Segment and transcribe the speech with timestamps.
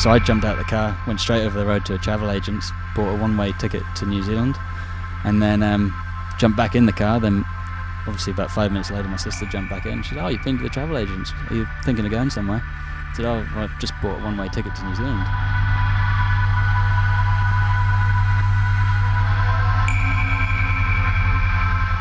[0.00, 2.30] So I jumped out of the car, went straight over the road to a travel
[2.30, 4.56] agent's, bought a one-way ticket to New Zealand,
[5.24, 5.94] and then um,
[6.38, 7.20] jumped back in the car.
[7.20, 7.44] Then,
[8.06, 10.02] obviously, about five minutes later, my sister jumped back in.
[10.02, 11.34] She said, "Oh, you've been to the travel agents?
[11.50, 14.74] Are you thinking of going somewhere?" I said, "Oh, I've just bought a one-way ticket
[14.74, 15.20] to New Zealand."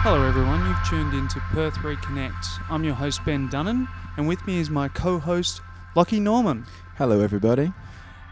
[0.03, 0.65] Hello, everyone.
[0.65, 2.63] You've tuned into Perth Reconnect.
[2.69, 5.59] I'm your host, Ben Dunnan, and with me is my co host,
[5.95, 6.65] Lockie Norman.
[6.95, 7.73] Hello, everybody.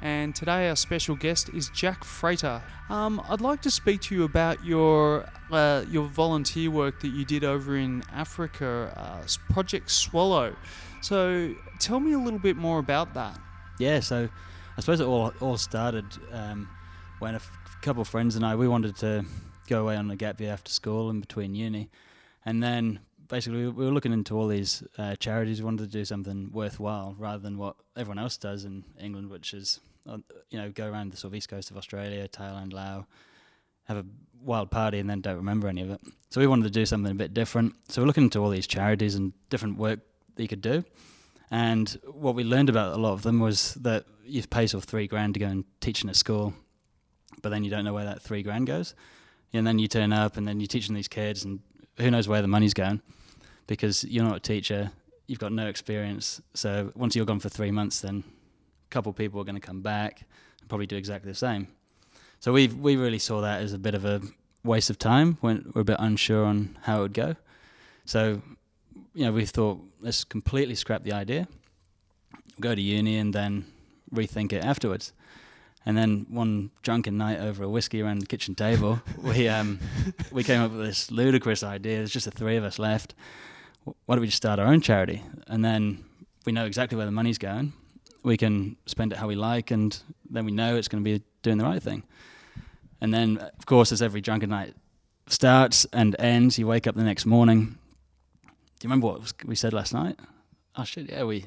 [0.02, 2.62] And today, our special guest is Jack Frater.
[2.90, 7.26] Um, I'd like to speak to you about your uh, your volunteer work that you
[7.26, 10.56] did over in Africa, uh, Project Swallow.
[11.02, 13.40] So, tell me a little bit more about that.
[13.80, 14.30] Yeah, so
[14.78, 16.70] I suppose it all all started um,
[17.20, 19.26] when a f- couple of friends and I we wanted to
[19.68, 21.90] go away on a gap year after school in between uni,
[22.46, 25.60] and then basically we were looking into all these uh, charities.
[25.60, 29.54] We wanted to do something worthwhile rather than what everyone else does in England, which
[29.54, 30.18] is uh,
[30.50, 33.06] you know go around the sort of east coast of Australia, Thailand, Laos,
[33.86, 34.06] have a
[34.42, 36.02] wild party, and then don't remember any of it.
[36.30, 37.76] So we wanted to do something a bit different.
[37.90, 40.00] So we're looking into all these charities and different work
[40.36, 40.84] that you could do.
[41.50, 44.90] And what we learned about a lot of them was that you pay sort of
[44.90, 46.54] three grand to go and teach in a school,
[47.42, 48.96] but then you don't know where that three grand goes.
[49.54, 51.62] And then you turn up and then you're teaching these kids, and
[51.98, 53.02] who knows where the money's going
[53.68, 54.92] because you're not a teacher,
[55.28, 56.42] you've got no experience.
[56.54, 58.24] So once you're gone for three months, then
[58.86, 60.24] a couple of people are going to come back
[60.60, 61.68] and probably do exactly the same.
[62.40, 64.22] So we we really saw that as a bit of a
[64.64, 67.36] waste of time when we're a bit unsure on how it would go.
[68.06, 68.42] So
[69.14, 71.48] you know, we thought let's completely scrap the idea,
[72.60, 73.66] go to uni, and then
[74.14, 75.14] rethink it afterwards.
[75.86, 79.80] And then one drunken night over a whiskey around the kitchen table, we um,
[80.32, 81.98] we came up with this ludicrous idea.
[81.98, 83.16] There's just the three of us left.
[84.06, 85.24] Why don't we just start our own charity?
[85.48, 86.04] And then
[86.46, 87.74] we know exactly where the money's going.
[88.24, 89.98] We can spend it how we like, and
[90.30, 92.04] then we know it's going to be doing the right thing.
[93.00, 94.74] And then, of course, as every drunken night
[95.28, 97.78] starts and ends, you wake up the next morning.
[98.80, 100.20] Do you remember what we said last night?
[100.76, 101.10] Oh shit!
[101.10, 101.46] Yeah, we,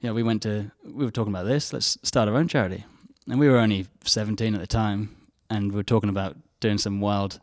[0.00, 0.70] yeah, we went to.
[0.84, 1.72] We were talking about this.
[1.72, 2.84] Let's start our own charity
[3.28, 5.16] and we were only 17 at the time,
[5.48, 7.38] and we were talking about doing some wild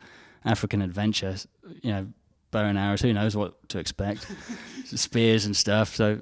[0.45, 1.35] African adventure,
[1.81, 2.07] you know,
[2.51, 4.27] bow and arrows, who knows what to expect,
[4.85, 5.95] spears and stuff.
[5.95, 6.19] So,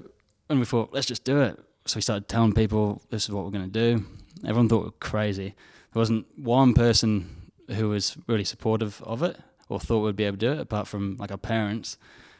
[0.49, 1.59] and we thought, let's just do it.
[1.85, 4.05] So we started telling people this is what we're going to do.
[4.43, 5.55] Everyone thought we were crazy.
[5.93, 9.37] There wasn't one person who was really supportive of it
[9.69, 11.97] or thought we'd be able to do it, apart from like our parents,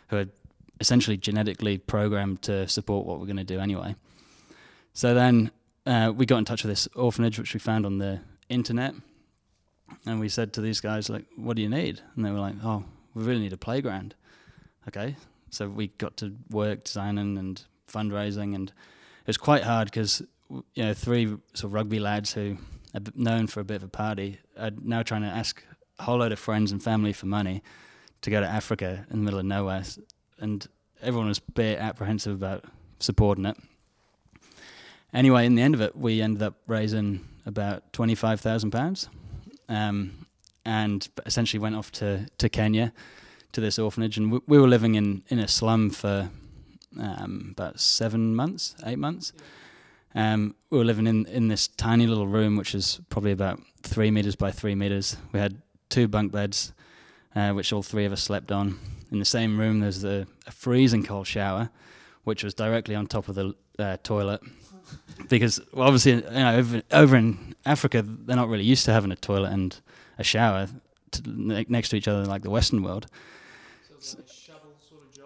[0.10, 0.30] who had
[0.80, 3.96] essentially genetically programmed to support what we're going to do anyway.
[4.94, 5.52] So then
[5.86, 8.20] uh, we got in touch with this orphanage, which we found on the
[8.50, 8.94] internet,
[10.06, 12.56] and we said to these guys, like, "What do you need?" And they were like,
[12.64, 12.84] "Oh,
[13.18, 14.16] we really need a playground."
[14.88, 15.16] Okay,
[15.50, 20.84] so we got to work designing and fundraising, and it was quite hard because you
[20.84, 22.58] know three sort of rugby lads who
[22.94, 25.64] are known for a bit of a party are now trying to ask
[26.00, 27.62] a whole load of friends and family for money
[28.22, 29.84] to go to Africa in the middle of nowhere,
[30.40, 30.68] and
[31.02, 32.66] everyone was a bit apprehensive about
[33.00, 33.58] supporting it.
[35.14, 39.10] Anyway, in the end of it, we ended up raising about twenty five thousand pounds,
[39.70, 40.27] um,
[40.68, 42.92] and essentially went off to, to Kenya
[43.54, 46.30] to this orphanage, and we, we were living in, in a slum for
[47.00, 49.32] um, about seven months, eight months.
[50.14, 54.12] Um, we were living in, in this tiny little room, which is probably about three
[54.12, 55.16] meters by three meters.
[55.32, 56.74] We had two bunk beds,
[57.34, 58.78] uh, which all three of us slept on.
[59.10, 61.70] In the same room, there's a, a freezing cold shower,
[62.26, 64.42] which was directly on top of the uh, toilet
[65.28, 69.12] because well, obviously you know over, over, in Africa they're not really used to having
[69.12, 69.82] a toilet and
[70.18, 70.68] a shower
[71.12, 73.08] to, next to each other like the Western world.
[73.88, 75.18] So like sort of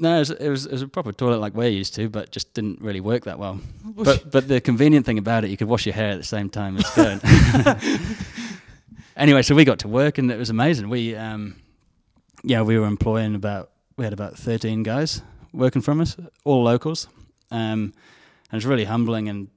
[0.00, 2.30] no, it was, it was, it was a proper toilet like we're used to, but
[2.30, 3.60] just didn't really work that well.
[3.84, 6.48] but but the convenient thing about it, you could wash your hair at the same
[6.48, 7.20] time as going.
[9.16, 10.88] anyway, so we got to work and it was amazing.
[10.88, 11.56] We um,
[12.44, 15.22] yeah, we were employing about we had about thirteen guys
[15.52, 17.08] working from us, all locals.
[17.50, 17.92] Um,
[18.50, 19.48] and it's really humbling and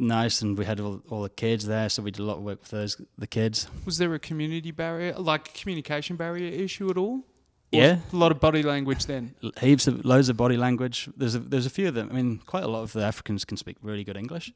[0.00, 0.42] nice.
[0.42, 2.60] And we had all, all the kids there, so we did a lot of work
[2.60, 3.68] with those the kids.
[3.84, 7.24] Was there a community barrier, like communication barrier issue at all?
[7.70, 9.34] yeah, a lot of body language then.
[9.60, 11.08] Heaps of loads of body language.
[11.16, 12.08] There's a, there's a few of them.
[12.10, 14.52] I mean, quite a lot of the Africans can speak really good English.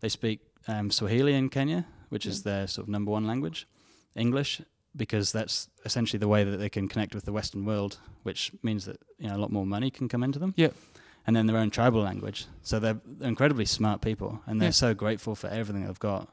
[0.00, 2.32] They speak um, Swahili in Kenya, which yeah.
[2.32, 3.66] is their sort of number one language,
[4.14, 4.60] English,
[4.94, 8.84] because that's essentially the way that they can connect with the Western world, which means
[8.84, 10.54] that you know a lot more money can come into them.
[10.56, 10.68] Yeah
[11.26, 12.46] and then their own tribal language.
[12.62, 14.72] So they're, they're incredibly smart people, and they're yeah.
[14.72, 16.28] so grateful for everything they've got.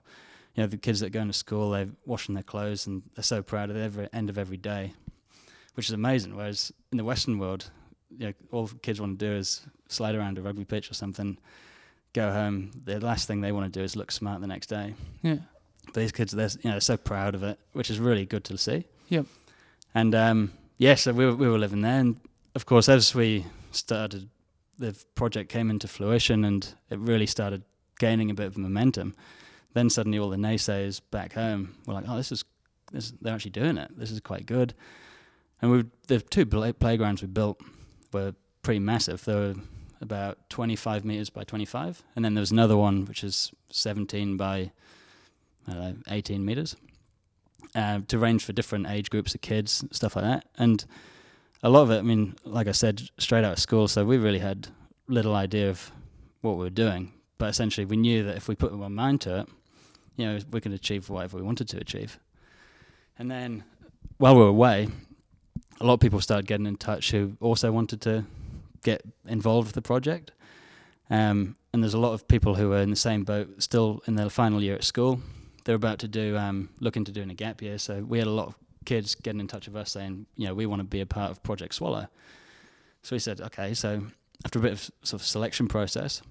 [0.55, 3.41] You know, the kids that go into school, they're washing their clothes, and they're so
[3.41, 4.93] proud at every end of every day,
[5.75, 6.35] which is amazing.
[6.35, 7.71] Whereas in the Western world,
[8.17, 11.37] you know, all kids want to do is slide around a rugby pitch or something.
[12.13, 14.93] go home, the last thing they want to do is look smart the next day.
[15.21, 15.37] Yeah.
[15.85, 18.57] But these kids, they're you know so proud of it, which is really good to
[18.57, 18.85] see.
[19.09, 19.25] Yep.
[19.95, 22.19] And um, yeah, so we were, we were living there, and
[22.55, 24.29] of course, as we started,
[24.81, 27.63] the project came into fruition, and it really started
[27.99, 29.15] gaining a bit of momentum.
[29.73, 32.43] Then suddenly, all the naysayers back home were like, "Oh, this is,
[32.91, 33.97] this they're actually doing it.
[33.97, 34.73] This is quite good."
[35.61, 37.61] And we the two play, playgrounds we built
[38.11, 38.33] were
[38.63, 39.23] pretty massive.
[39.23, 39.55] They were
[40.01, 44.71] about 25 meters by 25, and then there was another one which is 17 by
[45.67, 46.75] know, 18 meters
[47.75, 50.45] uh, to range for different age groups of kids, stuff like that.
[50.57, 50.85] And
[51.63, 54.17] a lot of it, I mean, like I said, straight out of school, so we
[54.17, 54.69] really had
[55.07, 55.91] little idea of
[56.41, 57.13] what we were doing.
[57.37, 59.49] But essentially, we knew that if we put our mind to it,
[60.15, 62.19] you know, we could achieve whatever we wanted to achieve.
[63.17, 63.63] And then,
[64.17, 64.87] while we were away,
[65.79, 68.25] a lot of people started getting in touch who also wanted to
[68.83, 70.31] get involved with the project.
[71.09, 74.15] Um, and there's a lot of people who are in the same boat, still in
[74.15, 75.19] their final year at school.
[75.65, 77.77] They're about to do, um, looking to doing a gap year.
[77.77, 78.55] So we had a lot of
[78.85, 81.31] kids getting in touch with us saying, you know, we want to be a part
[81.31, 82.07] of Project Swallow.
[83.03, 83.73] So we said, okay.
[83.73, 84.03] So
[84.45, 86.21] after a bit of sort of selection process,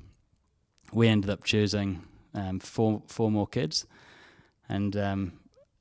[0.93, 2.03] we ended up choosing
[2.35, 3.87] um, four four more kids,
[4.69, 5.33] and um,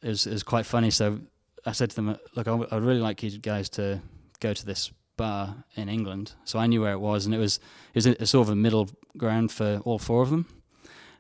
[0.01, 0.92] it was it was quite funny.
[0.92, 1.19] So
[1.66, 4.01] I said to them, look, I would really like you guys to
[4.39, 6.33] go to this bar in England.
[6.45, 7.57] So I knew where it was, and it was
[7.94, 10.45] it was a, a sort of a middle ground for all four of them,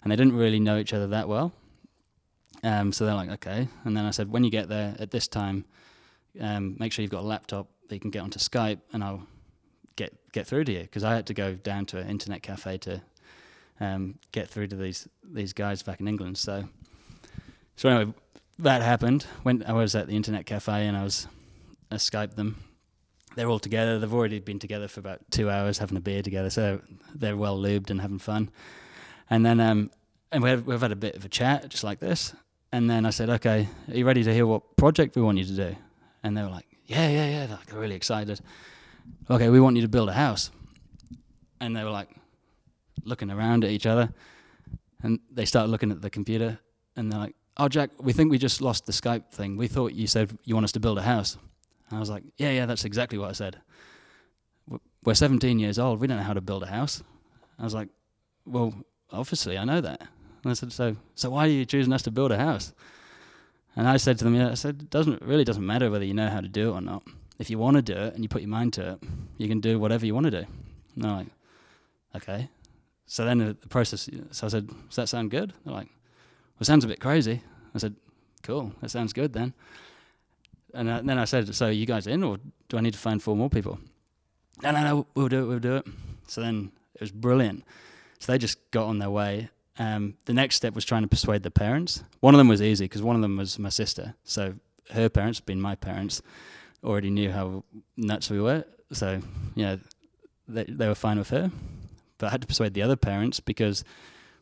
[0.01, 1.51] and they didn't really know each other that well.
[2.63, 3.67] Um, so they're like, okay.
[3.85, 5.65] And then I said, when you get there at this time,
[6.39, 9.25] um, make sure you've got a laptop that you can get onto Skype, and I'll
[9.95, 12.77] get get through to you because I had to go down to an internet cafe
[12.79, 13.01] to
[13.79, 16.37] um, get through to these these guys back in England.
[16.37, 16.65] So
[17.75, 18.13] so anyway,
[18.59, 19.23] that happened.
[19.43, 21.27] When I was at the internet cafe and I was
[21.91, 22.57] I Skyped them,
[23.35, 23.99] they're all together.
[23.99, 26.81] They've already been together for about two hours having a beer together, so
[27.15, 28.51] they're well lubed and having fun.
[29.29, 29.91] And then, um,
[30.31, 32.33] and we have, we've had a bit of a chat, just like this.
[32.71, 35.45] And then I said, "Okay, are you ready to hear what project we want you
[35.45, 35.75] to do?"
[36.23, 38.39] And they were like, "Yeah, yeah, yeah." They're like, really excited.
[39.29, 40.51] Okay, we want you to build a house.
[41.59, 42.09] And they were like
[43.03, 44.13] looking around at each other,
[45.01, 46.59] and they started looking at the computer,
[46.95, 49.57] and they're like, "Oh, Jack, we think we just lost the Skype thing.
[49.57, 51.37] We thought you said you want us to build a house."
[51.89, 53.57] And I was like, yeah, yeah, that's exactly what I said.
[55.03, 55.99] We're 17 years old.
[55.99, 57.01] We don't know how to build a house.
[57.57, 57.89] I was like,
[58.45, 58.73] well,
[59.11, 60.01] obviously I know that.
[60.43, 62.73] And I said, so, so why are you choosing us to build a house?
[63.75, 66.13] And I said to them, yeah, I said, it doesn't really doesn't matter whether you
[66.13, 67.03] know how to do it or not.
[67.37, 69.03] If you want to do it and you put your mind to it,
[69.37, 70.45] you can do whatever you want to do.
[70.95, 71.27] And they're like,
[72.15, 72.49] okay.
[73.05, 75.53] So then the process, so I said, does that sound good?
[75.65, 77.41] They're like, well, it sounds a bit crazy.
[77.73, 77.95] I said,
[78.43, 79.53] cool, that sounds good then.
[80.73, 82.37] And uh, then I said, "So you guys in, or
[82.67, 83.79] do I need to find four more people?"
[84.61, 85.47] No, no, no, we'll do it.
[85.47, 85.87] We'll do it.
[86.27, 87.63] So then it was brilliant.
[88.19, 89.49] So they just got on their way.
[89.79, 92.03] Um, the next step was trying to persuade the parents.
[92.19, 94.13] One of them was easy because one of them was my sister.
[94.25, 94.55] So
[94.91, 96.21] her parents, being my parents,
[96.83, 97.63] already knew how
[97.95, 98.65] nuts we were.
[98.91, 99.21] So
[99.55, 99.79] you know,
[100.47, 101.49] they they were fine with her.
[102.17, 103.85] But I had to persuade the other parents because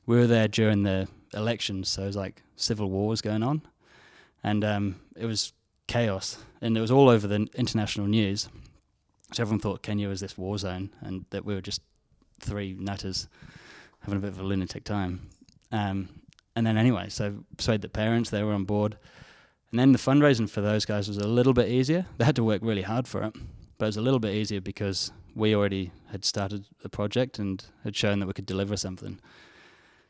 [0.08, 1.90] we were there during the elections.
[1.90, 3.62] So it was like civil war was going on,
[4.44, 5.54] and um, it was
[5.86, 8.50] chaos, and it was all over the international news.
[9.34, 11.82] So everyone thought Kenya was this war zone, and that we were just
[12.40, 13.28] three nutters
[14.02, 15.30] having a bit of a lunatic time.
[15.72, 16.10] Um,
[16.56, 18.98] and then anyway, so persuade the parents, they were on board.
[19.72, 22.06] And then the fundraising for those guys was a little bit easier.
[22.18, 23.34] They had to work really hard for it,
[23.78, 27.64] but it was a little bit easier because we already had started the project and
[27.84, 29.20] had shown that we could deliver something.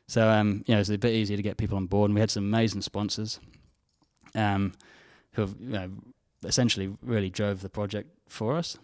[0.07, 2.15] So um, you know, it was a bit easier to get people on board, and
[2.15, 3.39] we had some amazing sponsors.
[4.35, 4.73] Um,
[5.37, 5.89] who have, you know,
[6.43, 8.77] essentially really drove the project for us.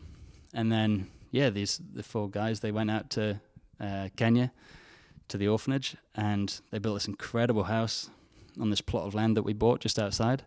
[0.53, 3.41] And then, yeah, these the four guys they went out to
[3.79, 4.51] uh, Kenya
[5.33, 8.09] to the orphanage and they built this incredible house
[8.59, 10.43] on this plot of land that we bought just outside.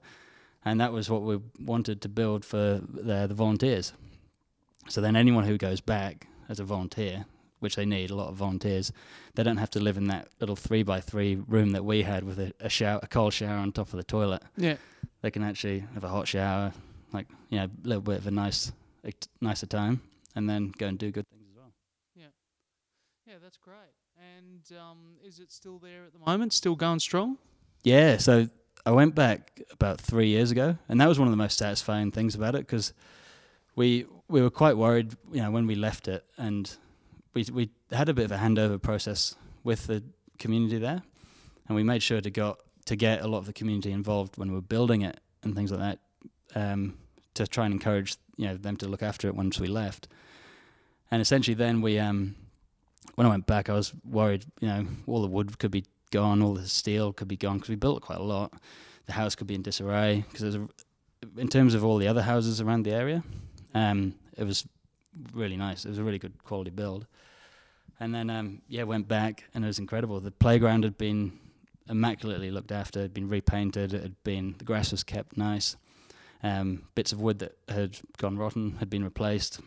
[0.64, 3.92] And that was what we wanted to build for the, the volunteers.
[4.88, 7.26] So then anyone who goes back as a volunteer,
[7.60, 8.92] which they need a lot of volunteers,
[9.34, 12.24] they don't have to live in that little three by three room that we had
[12.24, 14.42] with a, a shower, a cold shower on top of the toilet.
[14.56, 14.76] Yeah
[15.26, 16.72] they can actually have a hot shower,
[17.12, 18.70] like you know, a little bit of a nice,
[19.02, 20.00] a t- nicer time,
[20.36, 21.72] and then go and do good things as well.
[22.14, 22.26] Yeah,
[23.26, 23.95] yeah, that's great.
[24.36, 26.52] And um, is it still there at the moment?
[26.52, 27.38] Still going strong?
[27.84, 28.18] Yeah.
[28.18, 28.48] So
[28.84, 32.10] I went back about three years ago, and that was one of the most satisfying
[32.10, 32.92] things about it because
[33.76, 36.76] we we were quite worried, you know, when we left it, and
[37.32, 40.02] we we had a bit of a handover process with the
[40.38, 41.02] community there,
[41.68, 44.50] and we made sure to got to get a lot of the community involved when
[44.50, 45.98] we were building it and things like that,
[46.54, 46.98] um,
[47.32, 50.08] to try and encourage you know them to look after it once we left.
[51.10, 52.34] And essentially, then we um,
[53.16, 54.44] when I went back, I was worried.
[54.60, 57.70] You know, all the wood could be gone, all the steel could be gone because
[57.70, 58.52] we built quite a lot.
[59.06, 60.56] The house could be in disarray because
[61.36, 63.24] in terms of all the other houses around the area,
[63.74, 64.66] um, it was
[65.32, 65.84] really nice.
[65.84, 67.06] It was a really good quality build.
[67.98, 70.20] And then um, yeah, went back and it was incredible.
[70.20, 71.38] The playground had been
[71.88, 73.00] immaculately looked after.
[73.00, 73.94] It had been repainted.
[73.94, 75.76] It had been the grass was kept nice.
[76.42, 79.60] Um, bits of wood that had gone rotten had been replaced.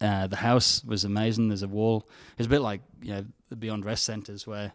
[0.00, 1.48] Uh, the house was amazing.
[1.48, 2.08] There's a wall.
[2.36, 4.72] It's a bit like you know the Beyond Rest centres where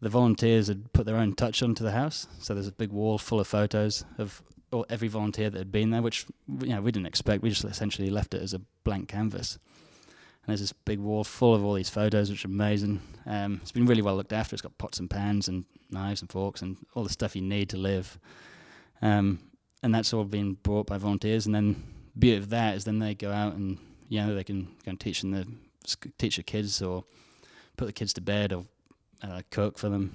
[0.00, 2.26] the volunteers had put their own touch onto the house.
[2.38, 4.42] So there's a big wall full of photos of
[4.72, 6.26] all, every volunteer that had been there, which
[6.60, 7.42] you know we didn't expect.
[7.42, 9.58] We just essentially left it as a blank canvas.
[10.42, 13.02] And there's this big wall full of all these photos, which are amazing.
[13.26, 14.54] Um, it's been really well looked after.
[14.54, 17.68] It's got pots and pans and knives and forks and all the stuff you need
[17.70, 18.18] to live.
[19.02, 19.40] Um,
[19.82, 21.44] and that's all been brought by volunteers.
[21.44, 21.82] And then
[22.14, 23.78] the beauty of that is then they go out and
[24.10, 25.46] you know they can go and teach them the
[26.18, 27.04] teach the kids or
[27.78, 28.64] put the kids to bed or
[29.22, 30.12] uh, cook for them.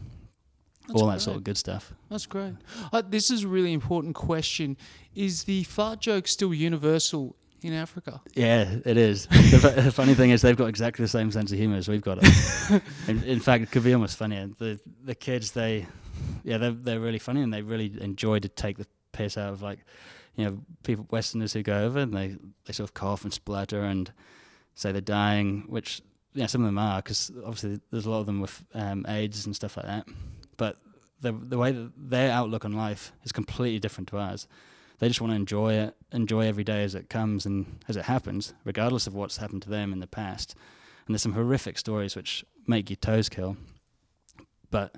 [0.87, 1.15] That's all great.
[1.15, 1.93] that sort of good stuff.
[2.11, 2.53] That's great.
[2.93, 4.77] Uh, this is a really important question.
[5.15, 8.21] Is the fart joke still universal in Africa?
[8.35, 9.25] Yeah, it is.
[9.31, 11.87] the, fu- the funny thing is, they've got exactly the same sense of humour as
[11.87, 12.19] we've got.
[12.21, 12.83] It.
[13.07, 14.47] in, in fact, it could be almost funnier.
[14.59, 15.87] The the kids, they,
[16.43, 19.63] yeah, they're they're really funny and they really enjoy to take the piss out of
[19.63, 19.79] like,
[20.35, 23.83] you know, people Westerners who go over and they they sort of cough and splutter
[23.83, 24.11] and
[24.73, 26.01] say they're dying, which
[26.33, 29.45] yeah, some of them are because obviously there's a lot of them with um, AIDS
[29.45, 30.07] and stuff like that.
[30.57, 30.77] But
[31.21, 34.47] the the way that their outlook on life is completely different to ours.
[34.99, 38.05] They just want to enjoy it, enjoy every day as it comes and as it
[38.05, 40.55] happens, regardless of what's happened to them in the past.
[41.05, 43.57] And there's some horrific stories which make your toes curl,
[44.71, 44.95] but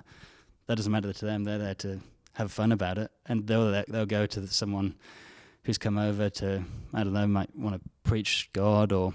[0.66, 1.44] that doesn't matter to them.
[1.44, 2.00] They're there to
[2.34, 4.94] have fun about it, and they'll they'll go to someone
[5.64, 6.62] who's come over to
[6.94, 9.12] I don't know might want to preach God or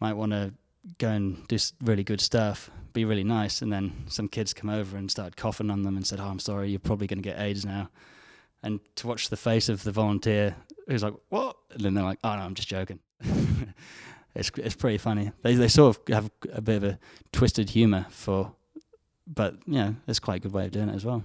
[0.00, 0.52] might want to
[0.98, 4.96] go and do really good stuff, be really nice, and then some kids come over
[4.96, 7.38] and start coughing on them and said, "Oh, I'm sorry, you're probably going to get
[7.38, 7.90] AIDS now."
[8.62, 10.56] And to watch the face of the volunteer
[10.88, 12.98] who's like, "What?" and then they're like, "Oh no, I'm just joking."
[14.34, 15.32] it's it's pretty funny.
[15.42, 16.98] They they sort of have a bit of a
[17.32, 18.52] twisted humour for,
[19.26, 21.22] but you know, it's quite a good way of doing it as well.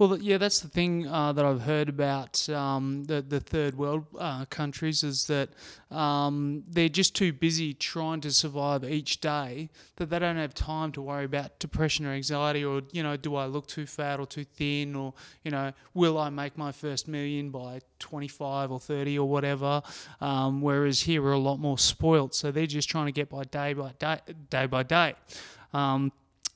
[0.00, 4.06] Well, yeah, that's the thing uh, that I've heard about um, the the third world
[4.18, 5.50] uh, countries is that
[5.90, 10.90] um, they're just too busy trying to survive each day that they don't have time
[10.92, 14.24] to worry about depression or anxiety or you know, do I look too fat or
[14.24, 15.12] too thin or
[15.44, 19.82] you know, will I make my first million by 25 or 30 or whatever?
[20.22, 23.44] Um, whereas here we're a lot more spoilt, so they're just trying to get by
[23.44, 25.14] day by day, day by day.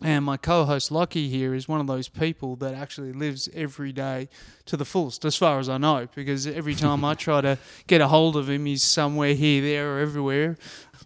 [0.05, 3.91] And my co host Lockie here is one of those people that actually lives every
[3.91, 4.29] day
[4.67, 7.57] to the fullest, as far as I know, because every time I try to
[7.87, 10.59] get a hold of him, he's somewhere here, there, or everywhere.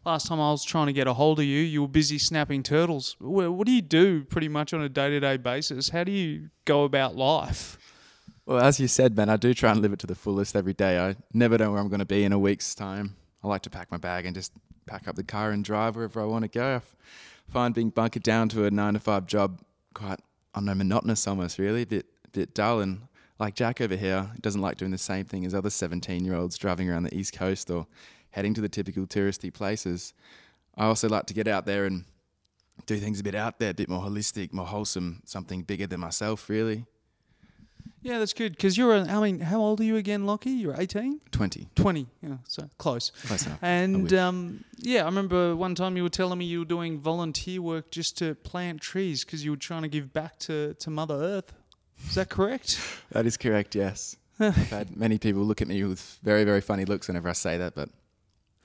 [0.05, 2.65] Last time I was trying to get a hold of you, you were busy snapping
[2.65, 3.15] turtles.
[3.21, 5.91] What do you do pretty much on a day to day basis?
[5.91, 7.79] How do you go about life?
[8.47, 10.75] Well, as you said, Ben, I do try and live it to the fullest every
[10.75, 10.99] day.
[10.99, 13.15] I never know where I'm going to be in a week's time.
[13.45, 14.51] I like to pack my bag and just
[14.87, 16.83] pack up the car and drive wherever I want to go.
[17.51, 19.61] Find being bunkered down to a nine to five job
[19.95, 20.21] quite,
[20.55, 22.81] I don't know, monotonous almost, really, a bit, bit dull.
[22.81, 23.03] And
[23.39, 26.57] like Jack over here, doesn't like doing the same thing as other 17 year olds
[26.57, 27.87] driving around the East Coast or
[28.31, 30.13] heading to the typical touristy places.
[30.77, 32.05] I also like to get out there and
[32.87, 36.01] do things a bit out there, a bit more holistic, more wholesome, something bigger than
[36.01, 36.85] myself, really.
[38.03, 38.53] Yeah, that's good.
[38.53, 40.51] Because you're, a, I mean, how old are you again, Lockie?
[40.51, 41.21] You're 18?
[41.31, 41.69] 20.
[41.75, 42.07] 20.
[42.23, 43.11] Yeah, so close.
[43.27, 43.59] Close enough.
[43.63, 47.61] And um, yeah, I remember one time you were telling me you were doing volunteer
[47.61, 51.15] work just to plant trees because you were trying to give back to, to Mother
[51.15, 51.53] Earth.
[52.09, 52.81] Is that correct?
[53.11, 54.17] That is correct, yes.
[54.39, 57.59] I've had many people look at me with very, very funny looks whenever I say
[57.59, 57.89] that, but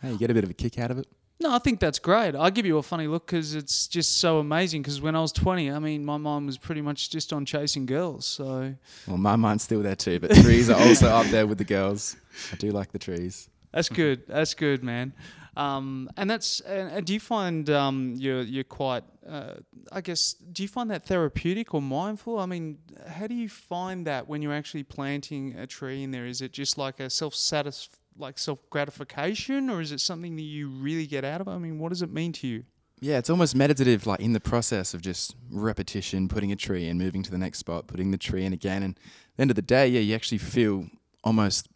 [0.01, 1.07] hey, you get a bit of a kick out of it.
[1.43, 2.35] No, I think that's great.
[2.35, 4.81] I give you a funny look because it's just so amazing.
[4.81, 7.85] Because when I was 20, I mean, my mind was pretty much just on chasing
[7.85, 8.25] girls.
[8.25, 8.73] So
[9.05, 12.15] Well, my mind's still there too, but trees are also up there with the girls.
[12.53, 13.49] I do like the trees.
[13.73, 14.25] that's good.
[14.25, 15.11] That's good, man.
[15.57, 19.55] Um, and that's and, and do you find um, you're you're quite uh,
[19.91, 22.39] I guess do you find that therapeutic or mindful?
[22.39, 26.25] I mean, how do you find that when you're actually planting a tree in there?
[26.25, 30.43] Is it just like a self satis like self gratification, or is it something that
[30.43, 31.51] you really get out of it?
[31.51, 32.63] I mean, what does it mean to you?
[32.99, 36.97] Yeah, it's almost meditative, like in the process of just repetition, putting a tree in,
[36.97, 38.81] moving to the next spot, putting the tree in again.
[38.81, 40.87] And at the end of the day, yeah, you actually feel
[41.23, 41.67] almost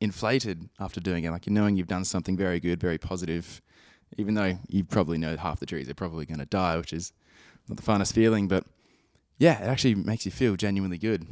[0.00, 1.30] inflated after doing it.
[1.30, 3.62] Like you're knowing you've done something very good, very positive,
[4.18, 7.12] even though you probably know half the trees are probably going to die, which is
[7.68, 8.48] not the funnest feeling.
[8.48, 8.64] But
[9.38, 11.26] yeah, it actually makes you feel genuinely good.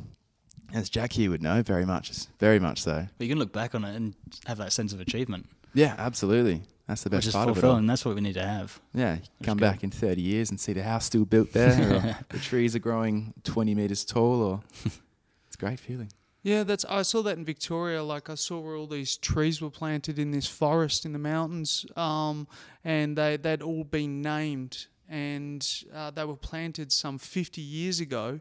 [0.72, 3.06] As Jack here would know, very much, very much so.
[3.18, 4.14] But you can look back on it and
[4.46, 5.48] have that sense of achievement.
[5.74, 6.62] Yeah, absolutely.
[6.86, 7.58] That's the which best is part of it.
[7.58, 7.70] all.
[7.70, 7.86] fulfilling.
[7.86, 8.80] That's what we need to have.
[8.92, 9.64] Yeah, you That's come good.
[9.70, 12.80] back in 30 years and see the house still built there, or the trees are
[12.80, 16.10] growing 20 meters tall, or it's a great feeling.
[16.42, 16.84] Yeah, that's.
[16.86, 18.02] I saw that in Victoria.
[18.02, 21.84] Like I saw where all these trees were planted in this forest in the mountains,
[21.96, 22.48] um,
[22.82, 28.40] and they they'd all been named, and uh, they were planted some fifty years ago.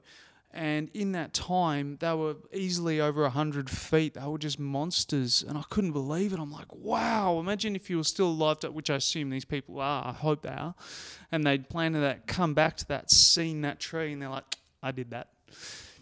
[0.51, 4.15] And in that time, they were easily over a hundred feet.
[4.15, 6.39] They were just monsters, and I couldn't believe it.
[6.39, 7.39] I'm like, wow!
[7.39, 10.07] Imagine if you were still alive, which I assume these people are.
[10.07, 10.73] I hope they are,
[11.31, 14.91] and they'd planted that, come back to that, seen that tree, and they're like, I
[14.91, 15.27] did that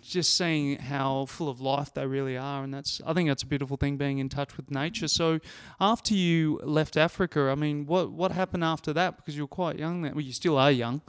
[0.08, 3.46] just seeing how full of life they really are, and that's I think that's a
[3.46, 5.08] beautiful thing being in touch with nature.
[5.08, 5.40] So,
[5.80, 9.18] after you left Africa, I mean, what what happened after that?
[9.18, 10.14] Because you were quite young then.
[10.14, 11.02] Well, you still are young.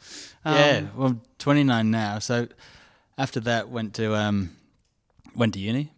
[0.45, 2.18] Um, yeah, well, I'm 29 now.
[2.18, 2.49] So
[3.18, 4.56] after that, went to um,
[5.34, 5.92] went to uni.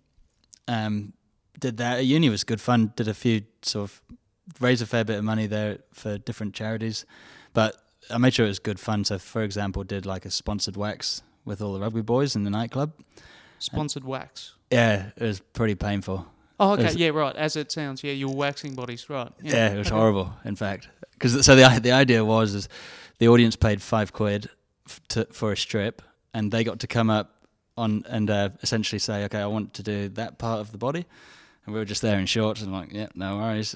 [0.67, 1.13] Um,
[1.59, 2.05] did that.
[2.07, 2.93] Uni was good fun.
[2.97, 4.03] Did a few sort of
[4.61, 7.05] raised a fair bit of money there for different charities,
[7.53, 7.77] but
[8.11, 9.05] I made sure it was good fun.
[9.05, 12.51] So, for example, did like a sponsored wax with all the rugby boys in the
[12.51, 12.93] nightclub.
[13.59, 14.55] Sponsored wax.
[14.71, 16.27] Yeah, it was pretty painful.
[16.59, 16.85] Oh, okay.
[16.85, 17.35] was- Yeah, right.
[17.37, 18.03] As it sounds.
[18.03, 19.31] Yeah, you were waxing bodies, right?
[19.43, 19.97] Yeah, it was okay.
[19.97, 20.33] horrible.
[20.45, 22.69] In fact, because so the the idea was is
[23.19, 24.49] the audience paid five quid
[24.87, 26.01] f- to, for a strip,
[26.35, 27.37] and they got to come up
[27.77, 31.05] on and uh, essentially say, okay, I want to do that part of the body,
[31.65, 33.75] and we were just there in shorts and like, yeah, no worries.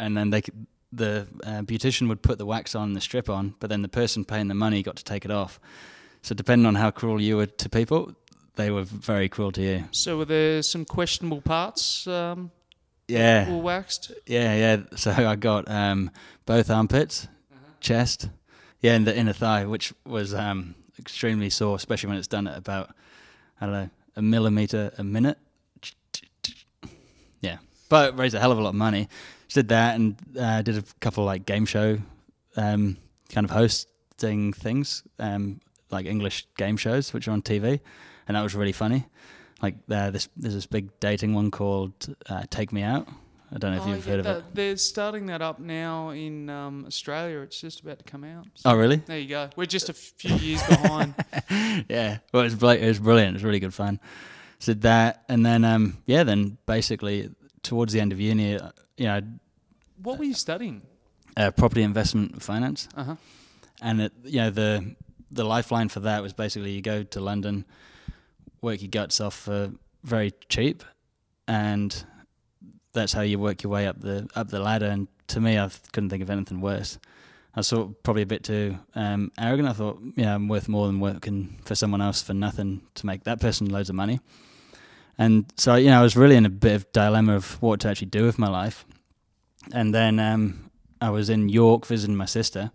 [0.00, 0.52] And then they c-
[0.92, 4.24] the uh, beautician would put the wax on, the strip on, but then the person
[4.24, 5.58] paying the money got to take it off.
[6.22, 8.14] So depending on how cruel you were to people,
[8.56, 9.84] they were very cruel to you.
[9.92, 12.50] So, were there some questionable parts um,
[13.08, 13.50] Yeah.
[13.50, 14.12] were waxed?
[14.26, 14.82] Yeah, yeah.
[14.96, 16.10] So I got um,
[16.44, 17.28] both armpits,
[17.80, 18.28] chest,
[18.80, 22.56] yeah, and the inner thigh, which was um, extremely sore, especially when it's done at
[22.56, 22.94] about
[23.60, 25.38] I don't know a millimeter a minute.
[27.40, 29.08] Yeah, but raised a hell of a lot of money.
[29.48, 31.98] Just did that and uh, did a couple like game show
[32.56, 32.96] um,
[33.30, 37.80] kind of hosting things, um, like English game shows, which are on TV,
[38.28, 39.06] and that was really funny.
[39.60, 43.08] Like uh, this, there's this big dating one called uh, Take Me Out.
[43.54, 44.44] I don't know if Oh, you've yeah, heard of it.
[44.54, 47.40] They're starting that up now in um, Australia.
[47.40, 48.46] It's just about to come out.
[48.54, 48.96] So Oh, really?
[48.96, 49.50] There you go.
[49.56, 51.14] We're just a few years behind.
[51.88, 52.18] yeah.
[52.32, 53.30] Well, it was, it was brilliant.
[53.30, 54.00] It was really good fun.
[54.58, 57.30] So did that, and then um, yeah, then basically
[57.62, 59.20] towards the end of uni, uh, you know,
[60.02, 60.82] What were you studying?
[61.36, 63.16] uh, property investment finance, Uh huh.
[63.80, 64.94] and it, you know the
[65.32, 67.64] the lifeline for that was basically you go to London,
[68.60, 69.72] work your guts off for
[70.04, 70.84] very cheap,
[71.48, 72.04] and
[72.92, 74.86] that's how you work your way up the up the ladder.
[74.86, 76.98] And to me, I couldn't think of anything worse.
[77.54, 77.70] I was
[78.02, 79.68] probably a bit too um, arrogant.
[79.68, 83.24] I thought, yeah, I'm worth more than working for someone else for nothing to make
[83.24, 84.20] that person loads of money.
[85.18, 87.88] And so, you know, I was really in a bit of dilemma of what to
[87.88, 88.86] actually do with my life.
[89.70, 92.70] And then um, I was in York visiting my sister,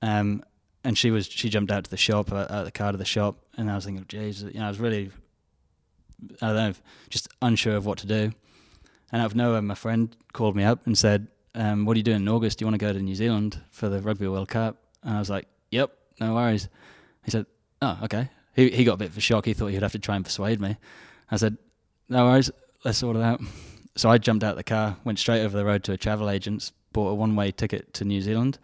[0.00, 0.44] um,
[0.84, 3.04] and she was she jumped out to the shop, out out the car to the
[3.04, 5.10] shop, and I was thinking, geez, you know, I was really,
[6.40, 6.74] I don't know,
[7.10, 8.32] just unsure of what to do.
[9.10, 12.04] And out of nowhere, my friend called me up and said, um, "What are you
[12.04, 12.58] doing in August?
[12.58, 15.18] Do you want to go to New Zealand for the Rugby World Cup?" And I
[15.18, 16.68] was like, "Yep, no worries."
[17.24, 17.46] He said,
[17.80, 19.46] "Oh, okay." He he got a bit of a shock.
[19.46, 20.76] He thought he'd have to try and persuade me.
[21.30, 21.56] I said,
[22.08, 22.50] "No worries,
[22.84, 23.40] let's sort it out."
[23.96, 26.72] So I jumped out the car, went straight over the road to a travel agent's,
[26.92, 28.58] bought a one-way ticket to New Zealand,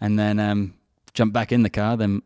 [0.00, 0.74] and then um,
[1.14, 1.96] jumped back in the car.
[1.96, 2.20] Then,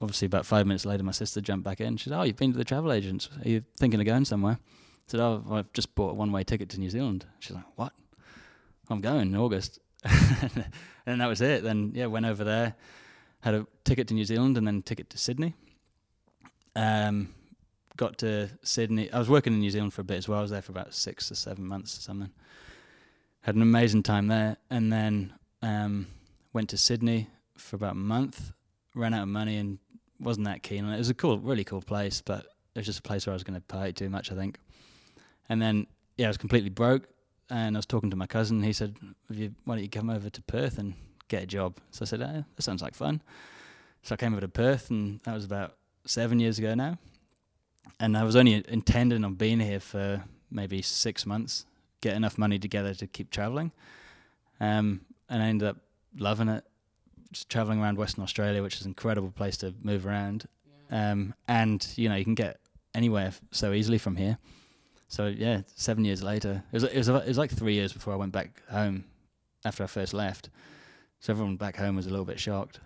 [0.00, 1.96] obviously, about five minutes later, my sister jumped back in.
[1.96, 3.28] She said, "Oh, you've been to the travel agents?
[3.44, 4.58] Are you thinking of going somewhere?"
[5.06, 7.92] Said, "Oh, I've just bought a one-way ticket to New Zealand." She's like, "What?"
[8.88, 9.78] I'm going in August,
[11.06, 11.62] and that was it.
[11.62, 12.74] Then yeah, went over there,
[13.40, 15.54] had a ticket to New Zealand, and then ticket to Sydney.
[16.76, 17.34] Um,
[17.96, 19.10] got to Sydney.
[19.12, 20.38] I was working in New Zealand for a bit as well.
[20.38, 22.30] I was there for about six or seven months or something.
[23.42, 26.06] Had an amazing time there, and then um,
[26.52, 28.52] went to Sydney for about a month.
[28.94, 29.78] Ran out of money and
[30.20, 30.96] wasn't that keen on it.
[30.96, 33.34] It was a cool, really cool place, but it was just a place where I
[33.34, 34.58] was going to party too much, I think.
[35.48, 37.08] And then yeah, I was completely broke,
[37.50, 38.62] and I was talking to my cousin.
[38.62, 38.96] He said,
[39.28, 40.94] "Have you, "Why don't you come over to Perth and
[41.28, 43.22] get a job?" So I said, eh, "That sounds like fun."
[44.02, 45.76] So I came over to Perth, and that was about
[46.06, 46.98] seven years ago now.
[48.00, 51.66] And I was only intending on being here for maybe six months,
[52.00, 53.72] get enough money together to keep traveling.
[54.60, 55.78] Um, and I ended up
[56.16, 56.64] loving it,
[57.32, 60.46] just traveling around Western Australia, which is an incredible place to move around.
[60.90, 62.60] Um, and you know you can get
[62.94, 64.38] anywhere f- so easily from here.
[65.14, 68.12] So yeah, seven years later, it was it was, it was like three years before
[68.12, 69.04] I went back home
[69.64, 70.50] after I first left.
[71.20, 72.80] So everyone back home was a little bit shocked,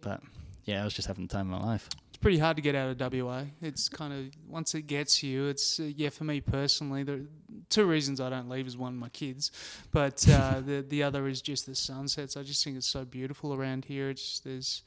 [0.00, 0.20] but
[0.62, 1.88] yeah, I was just having the time of my life.
[2.10, 3.46] It's pretty hard to get out of WA.
[3.60, 6.10] It's kind of once it gets you, it's uh, yeah.
[6.10, 7.26] For me personally, there are
[7.68, 9.50] two reasons I don't leave is one my kids,
[9.90, 12.36] but uh, the the other is just the sunsets.
[12.36, 14.08] I just think it's so beautiful around here.
[14.08, 14.84] It's there's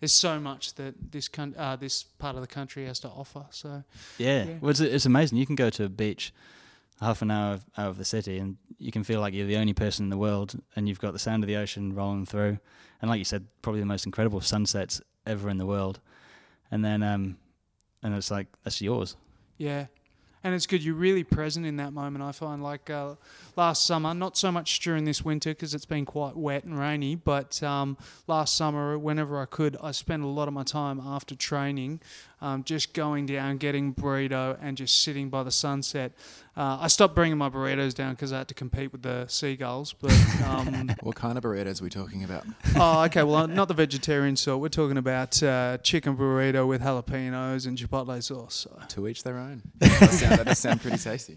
[0.00, 3.44] there's so much that this con- uh, this part of the country has to offer.
[3.50, 3.84] So
[4.18, 4.54] Yeah, Yeah.
[4.60, 5.38] Well, it's, it's amazing.
[5.38, 6.32] You can go to a beach
[7.00, 9.72] half an hour out of the city, and you can feel like you're the only
[9.72, 12.58] person in the world, and you've got the sound of the ocean rolling through,
[13.00, 16.00] and like you said, probably the most incredible sunsets ever in the world.
[16.70, 17.36] And then, um,
[18.02, 19.16] and it's like that's yours.
[19.58, 19.86] Yeah.
[20.42, 20.82] And it's good.
[20.82, 22.24] You're really present in that moment.
[22.24, 23.16] I find like uh,
[23.56, 27.14] last summer, not so much during this winter because it's been quite wet and rainy,
[27.14, 31.34] but um, last summer, whenever I could, I spent a lot of my time after
[31.34, 32.00] training
[32.40, 36.12] um, just going down, getting burrito, and just sitting by the sunset.
[36.56, 39.92] Uh, I stopped bringing my burritos down because I had to compete with the seagulls.
[39.92, 40.12] But
[40.44, 42.44] um, What kind of burritos are we talking about?
[42.76, 43.22] oh, okay.
[43.22, 44.60] Well, not the vegetarian sort.
[44.60, 48.54] We're talking about uh, chicken burrito with jalapenos and chipotle sauce.
[48.54, 48.78] So.
[48.88, 49.62] To each their own.
[49.80, 51.36] That does sound, that does sound pretty tasty.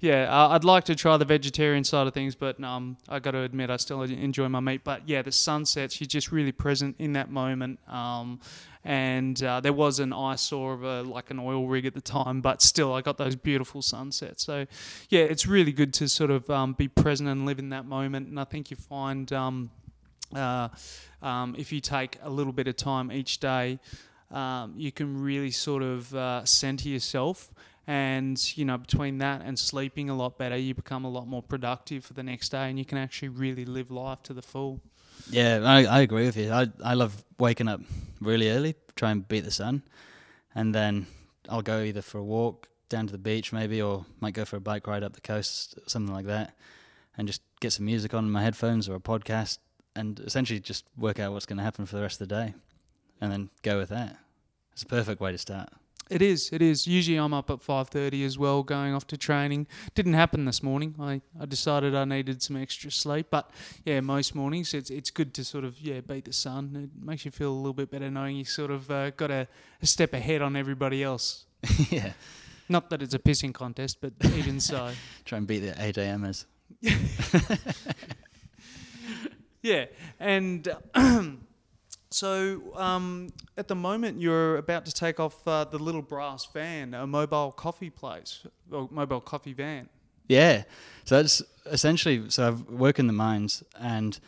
[0.00, 3.32] Yeah, uh, I'd like to try the vegetarian side of things, but um, I got
[3.32, 4.82] to admit I still enjoy my meat.
[4.84, 7.78] But yeah, the sunsets, you're just really present in that moment.
[7.88, 8.40] Um,
[8.84, 12.42] and uh, there was an eyesore of a, like an oil rig at the time,
[12.42, 14.44] but still I got those beautiful sunsets.
[14.44, 14.66] So
[15.08, 18.28] yeah, it's really good to sort of um, be present and live in that moment.
[18.28, 19.70] And I think you find um,
[20.34, 20.68] uh,
[21.22, 23.78] um, if you take a little bit of time each day,
[24.30, 27.52] um, you can really sort of uh, center yourself.
[27.86, 31.42] And you know, between that and sleeping a lot better, you become a lot more
[31.42, 34.80] productive for the next day, and you can actually really live life to the full.
[35.30, 36.52] Yeah, I, I agree with you.
[36.52, 37.80] I I love waking up
[38.20, 39.82] really early, try and beat the sun,
[40.54, 41.06] and then
[41.48, 44.56] I'll go either for a walk down to the beach maybe, or might go for
[44.56, 46.54] a bike ride up the coast, something like that,
[47.16, 49.58] and just get some music on my headphones or a podcast,
[49.96, 52.54] and essentially just work out what's going to happen for the rest of the day,
[53.20, 54.16] and then go with that.
[54.72, 55.70] It's a perfect way to start.
[56.10, 56.50] It is.
[56.52, 56.86] It is.
[56.86, 59.66] Usually I'm up at 5:30 as well, going off to training.
[59.94, 60.94] Didn't happen this morning.
[61.00, 63.50] I, I decided I needed some extra sleep, but
[63.84, 66.90] yeah, most mornings it's it's good to sort of yeah beat the sun.
[66.94, 69.48] It makes you feel a little bit better knowing you sort of uh, got a,
[69.82, 71.46] a step ahead on everybody else.
[71.90, 72.12] yeah,
[72.68, 74.90] Not that it's a pissing contest, but even so.
[75.24, 76.46] try and beat the 8 a.m.ers.
[79.64, 79.86] Yeah,
[80.20, 80.68] and
[82.14, 86.94] so um, at the moment you're about to take off uh, the little brass van,
[86.94, 89.88] a mobile coffee place, or mobile coffee van.
[90.28, 90.62] Yeah.
[91.04, 94.18] So that's essentially so I work in the mines and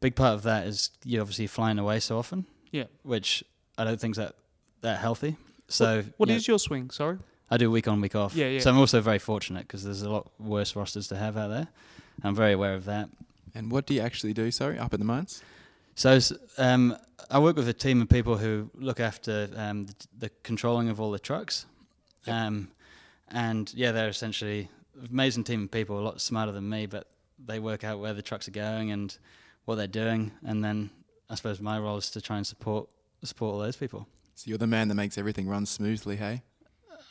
[0.00, 2.46] big part of that is you're obviously flying away so often.
[2.72, 2.84] Yeah.
[3.02, 3.44] Which
[3.76, 4.34] I don't think's that
[4.80, 5.36] that healthy.
[5.68, 6.90] So What yeah, is your swing?
[6.90, 7.18] Sorry.
[7.50, 8.34] I do week on week off.
[8.34, 8.60] Yeah, yeah.
[8.60, 11.68] So I'm also very fortunate because there's a lot worse rosters to have out there.
[12.22, 13.10] I'm very aware of that.
[13.54, 15.42] And what do you actually do, sorry, up at the mines?
[15.94, 16.18] So
[16.58, 16.96] um,
[17.30, 21.00] I work with a team of people who look after um, the, the controlling of
[21.00, 21.66] all the trucks,
[22.26, 22.34] Yep.
[22.36, 22.68] um,
[23.30, 24.68] and yeah, they're essentially
[25.00, 27.06] an amazing team of people, a lot smarter than me, but
[27.44, 29.16] they work out where the trucks are going and
[29.66, 30.90] what they're doing, and then
[31.30, 32.88] I suppose my role is to try and support
[33.22, 34.06] support all those people.
[34.34, 36.42] So you're the man that makes everything run smoothly, hey?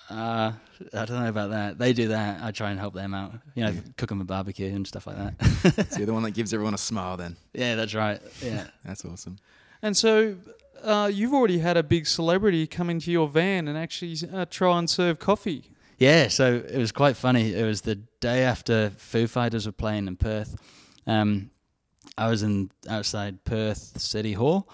[0.09, 0.51] Uh,
[0.93, 1.77] I don't know about that.
[1.77, 2.43] They do that.
[2.43, 3.33] I try and help them out.
[3.55, 3.79] You know, Yeah.
[3.97, 5.87] cook them a barbecue and stuff like that.
[5.91, 7.35] So you're the one that gives everyone a smile then.
[7.53, 8.21] yeah, that's right.
[8.41, 8.67] Yeah.
[8.85, 9.37] That's awesome.
[9.81, 10.35] And so
[10.83, 14.77] uh, you've already had a big celebrity come into your van and actually uh, try
[14.77, 15.71] and serve coffee.
[15.99, 17.53] Yeah, so it was quite funny.
[17.53, 20.55] It was the day after Foo Fighters were playing in Perth.
[21.07, 21.49] Um,
[22.17, 24.67] I was in outside Perth City Hall,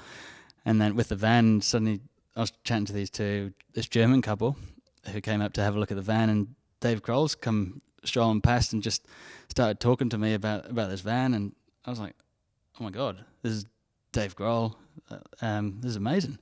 [0.65, 1.99] and then with the van, suddenly
[2.35, 4.57] I was chatting to these two, this German couple,
[5.07, 8.41] who came up to have a look at the van, and Dave Grohl's come strolling
[8.41, 9.05] past and just
[9.49, 11.53] started talking to me about about this van, and
[11.85, 12.15] I was like,
[12.79, 13.65] "Oh my god, this is
[14.11, 14.75] Dave Grohl.
[15.09, 16.37] Uh, Um, this is amazing."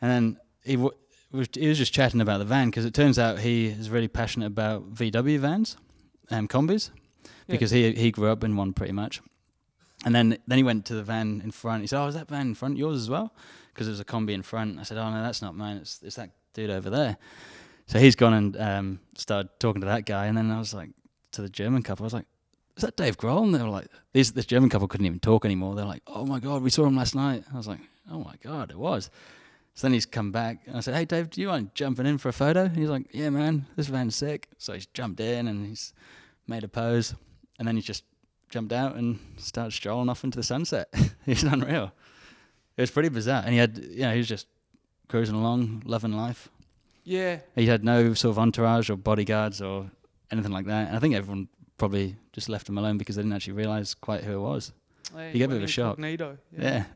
[0.00, 0.96] And then he w-
[1.32, 4.08] was he was just chatting about the van because it turns out he is really
[4.08, 5.76] passionate about VW vans,
[6.30, 6.90] um, combis,
[7.24, 7.30] Yeah.
[7.48, 9.20] because he he grew up in one pretty much.
[10.04, 11.82] And then then he went to the van in front.
[11.82, 13.34] He said, "Oh, is that van in front yours as well?"
[13.68, 14.78] Because there was a combi in front.
[14.78, 15.76] I said, "Oh no, that's not mine.
[15.76, 17.18] It's it's that dude over there."
[17.90, 20.90] So he's gone and um, started talking to that guy, and then I was like
[21.32, 22.26] to the German couple, I was like,
[22.76, 25.44] "Is that Dave Grohl?" And they were like, "These this German couple couldn't even talk
[25.44, 28.22] anymore." They're like, "Oh my god, we saw him last night." I was like, "Oh
[28.22, 29.10] my god, it was."
[29.74, 32.18] So then he's come back, and I said, "Hey Dave, do you mind jumping in
[32.18, 35.48] for a photo?" And he's like, "Yeah, man, this van's sick." So he's jumped in
[35.48, 35.92] and he's
[36.46, 37.16] made a pose,
[37.58, 38.04] and then he just
[38.50, 40.94] jumped out and started strolling off into the sunset.
[41.26, 41.92] He's unreal.
[42.76, 44.46] It was pretty bizarre, and he had, you know, he was just
[45.08, 46.48] cruising along, loving life.
[47.04, 47.40] Yeah.
[47.54, 49.90] He had no sort of entourage or bodyguards or
[50.30, 50.88] anything like that.
[50.88, 54.24] And I think everyone probably just left him alone because they didn't actually realise quite
[54.24, 54.72] who it was.
[55.14, 55.98] Hey, You get a bit of a shock.
[55.98, 56.84] incognito, Yeah.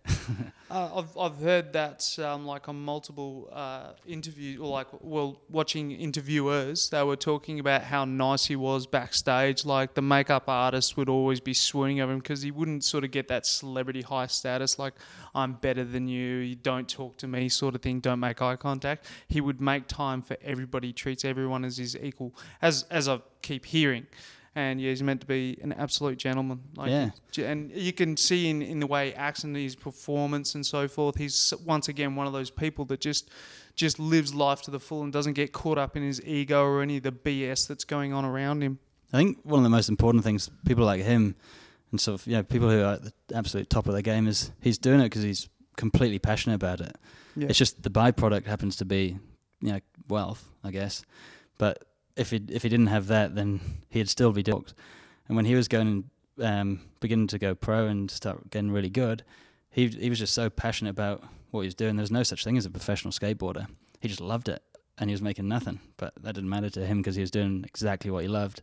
[0.71, 5.93] Uh, I've I've heard that um, like on multiple uh, interview or like well watching
[5.93, 9.65] interviewers they were talking about how nice he was backstage.
[9.65, 13.11] Like the makeup artist would always be swooning over him because he wouldn't sort of
[13.13, 14.95] get that celebrity high status like
[15.35, 18.57] I'm better than you, you don't talk to me sort of thing, don't make eye
[18.57, 19.07] contact.
[19.29, 23.67] He would make time for everybody, treats everyone as his equal, as as I keep
[23.67, 24.07] hearing
[24.57, 26.61] and yeah, he's meant to be an absolute gentleman.
[26.77, 27.11] Like, Yeah.
[27.45, 30.87] and you can see in, in the way he acts and his performance and so
[30.89, 31.17] forth.
[31.17, 33.31] He's once again one of those people that just
[33.75, 36.81] just lives life to the full and doesn't get caught up in his ego or
[36.81, 38.79] any of the BS that's going on around him.
[39.13, 41.35] I think one of the most important things, people like him,
[41.91, 44.29] and sort of you know people who are at the absolute top of their game,
[44.29, 46.95] is he's doing it because he's completely passionate about it.
[47.37, 47.49] Yeah.
[47.49, 49.19] It's just the byproduct happens to be,
[49.61, 51.03] you know, wealth, I guess.
[51.59, 51.85] But
[52.17, 54.75] if he if he didn't have that, then he'd still be docked.
[55.29, 59.25] And when he was going, um, beginning to go pro and start getting really good,
[59.71, 61.97] he he was just so passionate about what he was doing.
[61.97, 63.67] There's no such thing as a professional skateboarder.
[64.01, 64.63] He just loved it,
[64.99, 65.81] and he was making nothing.
[65.97, 68.63] But that didn't matter to him because he was doing exactly what he loved.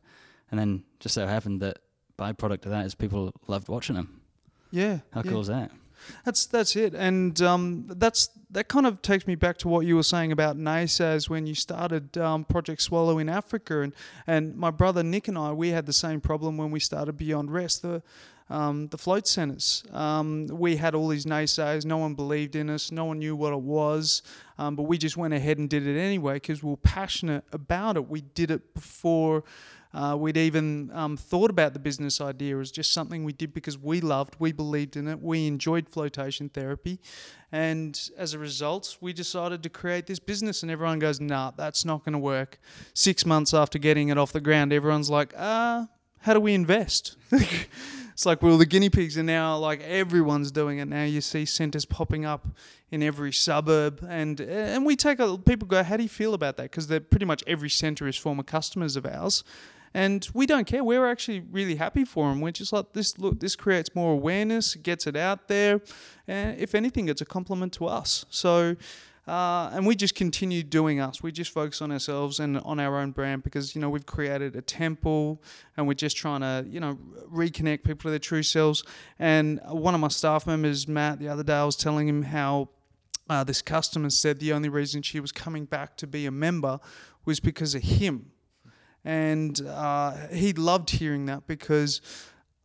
[0.49, 1.79] And then just so happened that
[2.19, 4.21] byproduct of that is people loved watching him.
[4.69, 4.99] Yeah.
[5.11, 5.31] How yeah.
[5.31, 5.71] cool is that?
[6.25, 9.95] That's that's it, and um, that's that kind of takes me back to what you
[9.95, 13.93] were saying about NASAS when you started um, Project Swallow in Africa, and
[14.27, 17.51] and my brother Nick and I we had the same problem when we started Beyond
[17.51, 17.81] Rest.
[17.81, 18.01] The
[18.51, 19.83] um, the float centers.
[19.93, 21.85] Um, we had all these naysayers.
[21.85, 22.91] No one believed in us.
[22.91, 24.21] No one knew what it was.
[24.57, 27.95] Um, but we just went ahead and did it anyway because we were passionate about
[27.95, 28.09] it.
[28.09, 29.45] We did it before
[29.93, 33.77] uh, we'd even um, thought about the business idea as just something we did because
[33.77, 36.99] we loved, we believed in it, we enjoyed flotation therapy.
[37.51, 40.63] And as a result, we decided to create this business.
[40.63, 42.59] And everyone goes, nah, that's not going to work.
[42.93, 47.17] Six months after getting it off the ground, everyone's like, ah, how do we invest?
[47.31, 51.03] it's like, well, the guinea pigs are now like everyone's doing it now.
[51.03, 52.47] You see centers popping up
[52.91, 56.57] in every suburb, and and we take a people go, how do you feel about
[56.57, 56.63] that?
[56.63, 59.43] Because they're pretty much every center is former customers of ours,
[59.93, 60.83] and we don't care.
[60.83, 62.41] We're actually really happy for them.
[62.41, 63.17] We're just like this.
[63.17, 65.81] Look, this creates more awareness, gets it out there,
[66.27, 68.25] and if anything, it's a compliment to us.
[68.29, 68.75] So.
[69.27, 71.21] Uh, and we just continue doing us.
[71.21, 74.55] We just focus on ourselves and on our own brand because you know we've created
[74.55, 75.43] a temple,
[75.77, 76.97] and we're just trying to you know
[77.31, 78.83] reconnect people to their true selves.
[79.19, 82.69] And one of my staff members, Matt, the other day, I was telling him how
[83.29, 86.79] uh, this customer said the only reason she was coming back to be a member
[87.23, 88.31] was because of him,
[89.03, 92.01] and uh, he loved hearing that because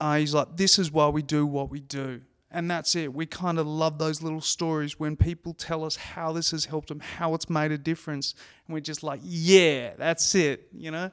[0.01, 2.21] uh, he's like, this is why we do what we do.
[2.51, 3.13] And that's it.
[3.13, 6.89] We kind of love those little stories when people tell us how this has helped
[6.89, 8.35] them, how it's made a difference.
[8.67, 10.69] And we're just like, yeah, that's it.
[10.73, 11.11] You know,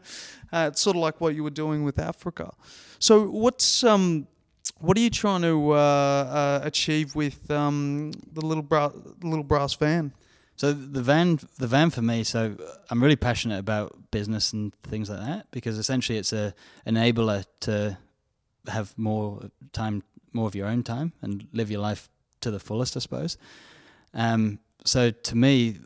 [0.51, 2.51] uh, it's sort of like what you were doing with Africa.
[2.99, 4.27] So, what's um,
[4.79, 9.73] what are you trying to uh, uh, achieve with um, the little bra- little brass
[9.73, 10.13] van?
[10.55, 12.23] So the van, the van for me.
[12.23, 12.55] So
[12.89, 16.53] I'm really passionate about business and things like that because essentially it's a
[16.85, 17.97] enabler to
[18.67, 22.09] have more time, more of your own time, and live your life
[22.41, 23.37] to the fullest, I suppose.
[24.13, 25.77] Um, so to me,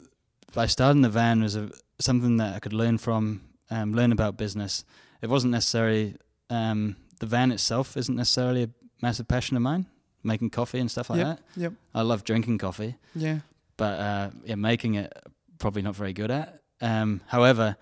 [0.53, 4.37] by starting the van was a, something that I could learn from, um, learn about
[4.37, 4.83] business.
[5.21, 6.15] It wasn't necessarily
[6.49, 8.69] um, the van itself isn't necessarily a
[9.01, 9.85] massive passion of mine,
[10.23, 11.61] making coffee and stuff like Yep, that.
[11.61, 11.73] yep.
[11.95, 13.39] I love drinking coffee Yeah,
[13.77, 15.13] but uh, yeah, making it
[15.59, 16.61] probably not very good at.
[16.81, 17.77] Um, however,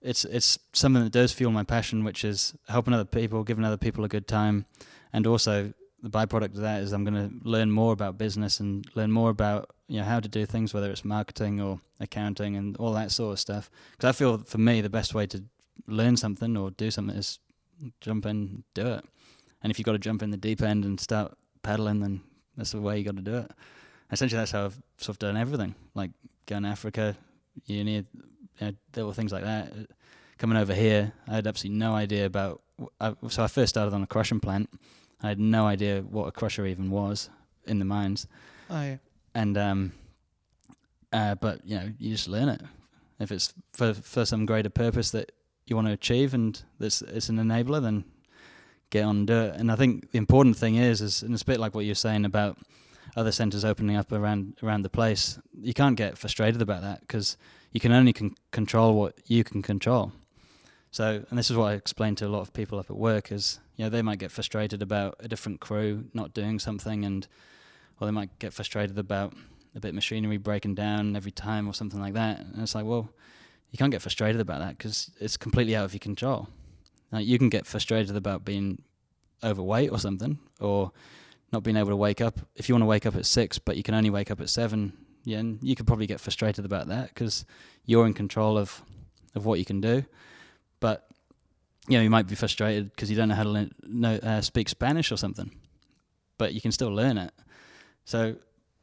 [0.00, 3.76] it's it's something that does fuel my passion, which is helping other people, giving other
[3.76, 4.66] people a good time,
[5.12, 8.86] and also the byproduct of that is I'm going to learn more about business and
[8.94, 12.76] learn more about you know how to do things, whether it's marketing or accounting and
[12.78, 13.70] all that sort of stuff.
[13.92, 15.44] Because I feel for me the best way to
[15.86, 17.38] learn something or do something is
[18.00, 19.04] jump in, do it.
[19.62, 22.22] And if you've got to jump in the deep end and start paddling, then
[22.56, 23.50] that's the way you got to do it
[24.12, 25.74] essentially that's how I've sort of done everything.
[25.94, 26.10] Like
[26.46, 27.16] going to Africa,
[27.66, 28.04] uni, you
[28.60, 29.72] know, little things like that.
[30.38, 32.62] Coming over here, I had absolutely no idea about.
[33.00, 34.70] I, so I first started on a crushing plant.
[35.22, 37.28] I had no idea what a crusher even was
[37.66, 38.26] in the mines,
[38.70, 38.96] oh yeah,
[39.34, 39.92] and um,
[41.12, 42.62] uh, but you know, you just learn it.
[43.18, 45.32] If it's for for some greater purpose that
[45.66, 48.04] you want to achieve, and this it's an enabler, then
[48.88, 49.56] get on and do it.
[49.56, 51.94] And I think the important thing is, is and it's a bit like what you're
[51.94, 52.56] saying about
[53.16, 55.38] other centres opening up around around the place.
[55.60, 57.36] You can't get frustrated about that because
[57.72, 60.12] you can only con- control what you can control.
[60.90, 63.30] So, and this is what I explain to a lot of people up at work:
[63.30, 67.26] is you know they might get frustrated about a different crew not doing something, and
[68.00, 69.34] or they might get frustrated about
[69.74, 72.40] a bit of machinery breaking down every time or something like that.
[72.40, 73.08] And it's like, well,
[73.70, 76.48] you can't get frustrated about that because it's completely out of your control.
[77.12, 78.82] Like you can get frustrated about being
[79.44, 80.92] overweight or something, or
[81.52, 82.38] not being able to wake up.
[82.54, 84.48] If you want to wake up at six, but you can only wake up at
[84.48, 84.92] seven,
[85.24, 87.44] yeah, and you could probably get frustrated about that because
[87.86, 88.82] you're in control of
[89.34, 90.04] of what you can do.
[90.80, 91.06] But
[91.88, 94.40] you know, you might be frustrated because you don't know how to learn, know, uh,
[94.40, 95.50] speak Spanish or something,
[96.38, 97.32] but you can still learn it.
[98.04, 98.36] So,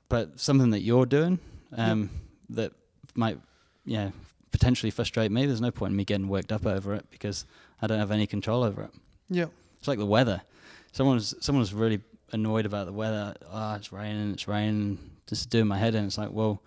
[0.10, 1.39] but something that you're doing
[1.75, 2.10] um,
[2.49, 2.71] that
[3.15, 3.39] might,
[3.86, 4.12] yeah,
[4.51, 5.45] potentially frustrate me.
[5.45, 7.45] There's no point in me getting worked up over it because
[7.82, 8.91] I don't have any control over it.
[9.30, 9.47] Yeah.
[9.80, 10.41] It's like the weather.
[10.91, 11.99] Someone's someone's really
[12.32, 13.36] annoyed about the weather.
[13.52, 14.98] Oh, it's raining, it's raining.
[15.28, 16.06] Just doing my head in.
[16.06, 16.62] It's like, well,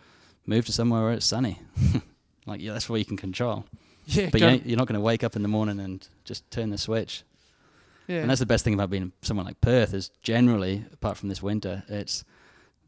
[0.46, 1.58] move to somewhere where it's sunny.
[2.46, 3.64] like, yeah, that's what you can control.
[4.06, 4.28] Yeah.
[4.32, 6.70] But you ain't- you're not going to wake up in the morning and just turn
[6.70, 7.22] the switch.
[8.08, 8.22] yeah.
[8.22, 11.40] And that's the best thing about being somewhere like Perth is generally, apart from this
[11.40, 12.24] winter, it's,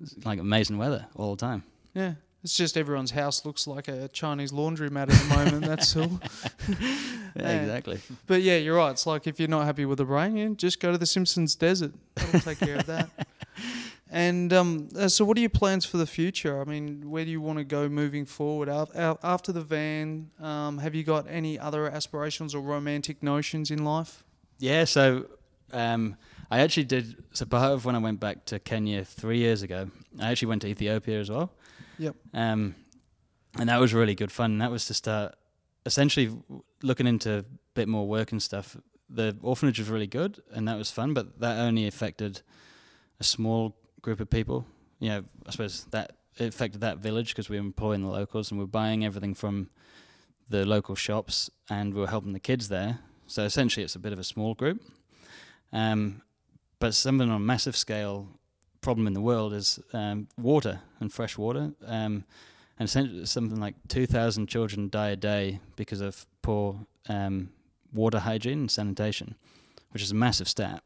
[0.01, 1.63] it's like amazing weather all the time.
[1.95, 2.15] Yeah.
[2.45, 5.65] It's just everyone's house looks like a Chinese laundromat at the moment.
[5.65, 6.21] That's all.
[7.35, 7.99] Yeah, exactly.
[8.27, 8.91] But yeah, you're right.
[8.91, 11.55] It's like if you're not happy with the rain, you just go to the Simpsons
[11.55, 11.93] Desert.
[12.15, 13.09] That'll take care of that.
[14.15, 16.61] And um, uh, so, what are your plans for the future?
[16.61, 18.69] I mean, where do you want to go moving forward?
[18.69, 23.71] Af- af- After the van, um, have you got any other aspirations or romantic notions
[23.71, 24.23] in life?
[24.59, 25.25] Yeah, so
[25.73, 26.17] um,
[26.51, 27.25] I actually did.
[27.33, 30.61] So part of when I went back to Kenya three years ago, I actually went
[30.61, 31.51] to Ethiopia as well.
[32.03, 32.17] Yep.
[32.35, 32.75] Um,
[33.59, 34.59] and that was really good fun.
[34.59, 35.37] That was to start
[35.87, 36.37] essentially
[36.83, 38.77] looking into a bit more work and stuff.
[39.09, 42.43] The orphanage was really good, and that was fun, but that only affected
[43.21, 44.67] a small group of people.
[44.99, 48.51] You know, I suppose that it affected that village because we were employing the locals
[48.51, 49.71] and we we're buying everything from
[50.49, 52.99] the local shops and we were helping the kids there.
[53.29, 54.83] So essentially, it's a bit of a small group.
[55.73, 56.23] Um,
[56.81, 58.27] but something on a massive scale
[58.83, 61.73] problem in the world is um, water and fresh water.
[61.87, 62.25] Um,
[62.79, 67.51] and essentially something like 2,000 children die a day because of poor um,
[67.93, 69.37] water hygiene and sanitation,
[69.93, 70.83] which is a massive stat.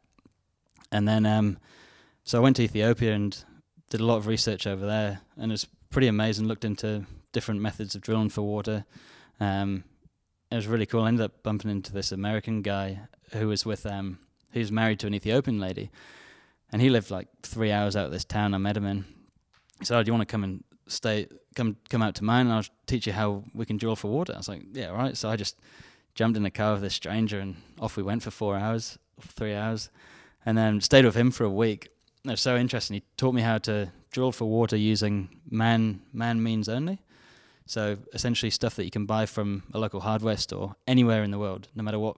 [0.93, 1.59] And then, um,
[2.23, 3.43] so I went to Ethiopia and
[3.89, 6.47] did a lot of research over there, and it's pretty amazing.
[6.47, 8.85] Looked into different methods of drilling for water.
[9.41, 9.85] Um,
[10.51, 11.03] it was really cool.
[11.03, 13.01] I ended up bumping into this American guy
[13.33, 14.19] who was with um,
[14.55, 15.91] was married to an Ethiopian lady,
[16.73, 19.05] and he lived like three hours out of this town I met him in.
[19.79, 21.29] He said, oh, "Do you want to come and stay?
[21.55, 24.33] Come come out to mine, and I'll teach you how we can drill for water."
[24.35, 25.57] I was like, "Yeah, right." So I just
[26.15, 29.55] jumped in the car with this stranger, and off we went for four hours, three
[29.55, 29.91] hours,
[30.45, 31.89] and then stayed with him for a week.
[32.25, 32.95] It was so interesting.
[32.95, 37.01] He taught me how to drill for water using man man means only.
[37.67, 41.39] So essentially, stuff that you can buy from a local hardware store anywhere in the
[41.39, 42.17] world, no matter what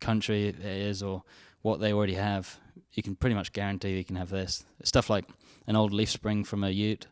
[0.00, 1.24] country it is or
[1.62, 2.60] what they already have,
[2.92, 5.24] you can pretty much guarantee you can have this stuff like
[5.66, 7.06] an old leaf spring from a Ute,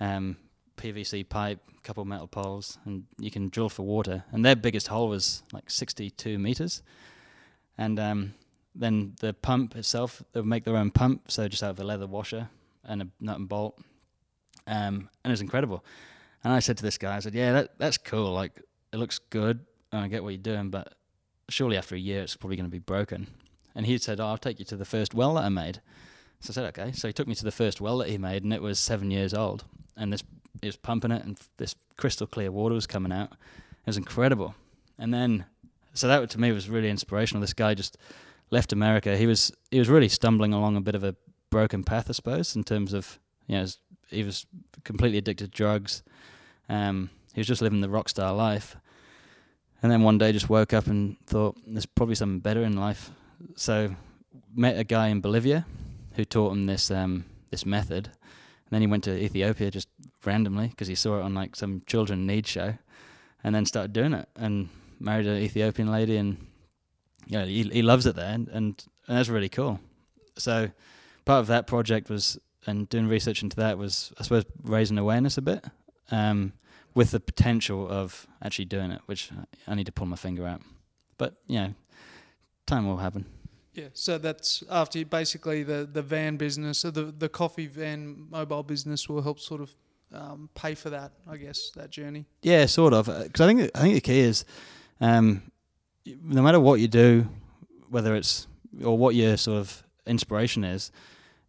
[0.00, 0.36] um,
[0.76, 4.24] PVC pipe, couple metal poles, and you can drill for water.
[4.32, 6.82] And their biggest hole was like 62 meters,
[7.78, 8.34] and um,
[8.74, 12.06] then the pump itself, they'll make their own pump, so just out of a leather
[12.06, 12.48] washer
[12.84, 13.78] and a nut and bolt,
[14.66, 15.84] um, and it was incredible.
[16.44, 18.32] And I said to this guy, I said, "Yeah, that that's cool.
[18.32, 20.94] Like, it looks good, and I get what you're doing, but
[21.48, 23.26] surely after a year, it's probably going to be broken."
[23.76, 25.80] And he said, oh, "I'll take you to the first well that I made."
[26.40, 28.42] So I said, "Okay." So he took me to the first well that he made,
[28.42, 29.64] and it was seven years old,
[29.96, 30.24] and this
[30.62, 33.32] it was pumping it, and this crystal clear water was coming out.
[33.32, 34.54] It was incredible.
[34.98, 35.44] And then,
[35.92, 37.42] so that to me was really inspirational.
[37.42, 37.96] This guy just
[38.50, 39.16] left America.
[39.16, 41.14] He was he was really stumbling along a bit of a
[41.50, 43.66] broken path, I suppose, in terms of you know
[44.08, 44.46] he was
[44.84, 46.02] completely addicted to drugs.
[46.68, 48.76] Um, he was just living the rock star life,
[49.82, 53.10] and then one day just woke up and thought there's probably something better in life.
[53.56, 53.94] So
[54.54, 55.66] met a guy in Bolivia
[56.14, 59.88] who taught him this um, this method, and then he went to Ethiopia just
[60.24, 62.74] randomly because he saw it on like some children need show,
[63.44, 64.68] and then started doing it and
[64.98, 66.46] married an Ethiopian lady and
[67.26, 69.80] yeah, he he loves it there, and, and and that's really cool.
[70.38, 70.70] So
[71.24, 75.38] part of that project was and doing research into that was I suppose raising awareness
[75.38, 75.64] a bit,
[76.10, 76.52] um,
[76.94, 79.30] with the potential of actually doing it, which
[79.66, 80.62] I need to pull my finger out.
[81.18, 81.74] But you know,
[82.66, 83.26] time will happen.
[83.74, 88.26] Yeah, so that's after you basically the, the van business, so the the coffee van
[88.30, 89.74] mobile business will help sort of
[90.12, 92.26] um, pay for that, I guess, that journey.
[92.42, 93.06] Yeah, sort of.
[93.06, 94.44] Because I think I think the key is,
[95.00, 95.42] um,
[96.06, 97.28] no matter what you do,
[97.90, 98.46] whether it's
[98.82, 100.90] or what your sort of inspiration is,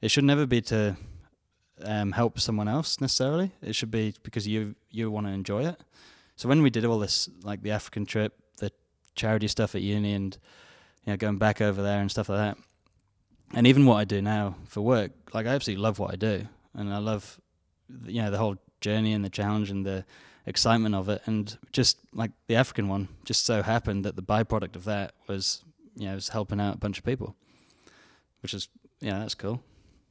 [0.01, 0.97] it should never be to
[1.83, 3.51] um, help someone else necessarily.
[3.61, 5.81] It should be because you you want to enjoy it.
[6.35, 8.71] So when we did all this, like the African trip, the
[9.15, 10.37] charity stuff at uni, and
[11.07, 12.57] you know going back over there and stuff like that,
[13.53, 16.47] and even what I do now for work, like I absolutely love what I do,
[16.75, 17.39] and I love
[18.05, 20.05] you know the whole journey and the challenge and the
[20.45, 24.75] excitement of it and just like the African one just so happened that the byproduct
[24.75, 25.63] of that was
[25.95, 27.35] you know was helping out a bunch of people
[28.41, 28.69] which is
[29.01, 29.61] yeah that's cool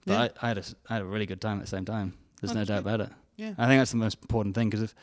[0.05, 0.21] But Yeah.
[0.43, 2.15] I, I had a I had a really good time at the same time.
[2.41, 3.11] There's no doubt about it.
[3.37, 3.55] Yeah.
[3.57, 4.95] I think that's the most important thing because if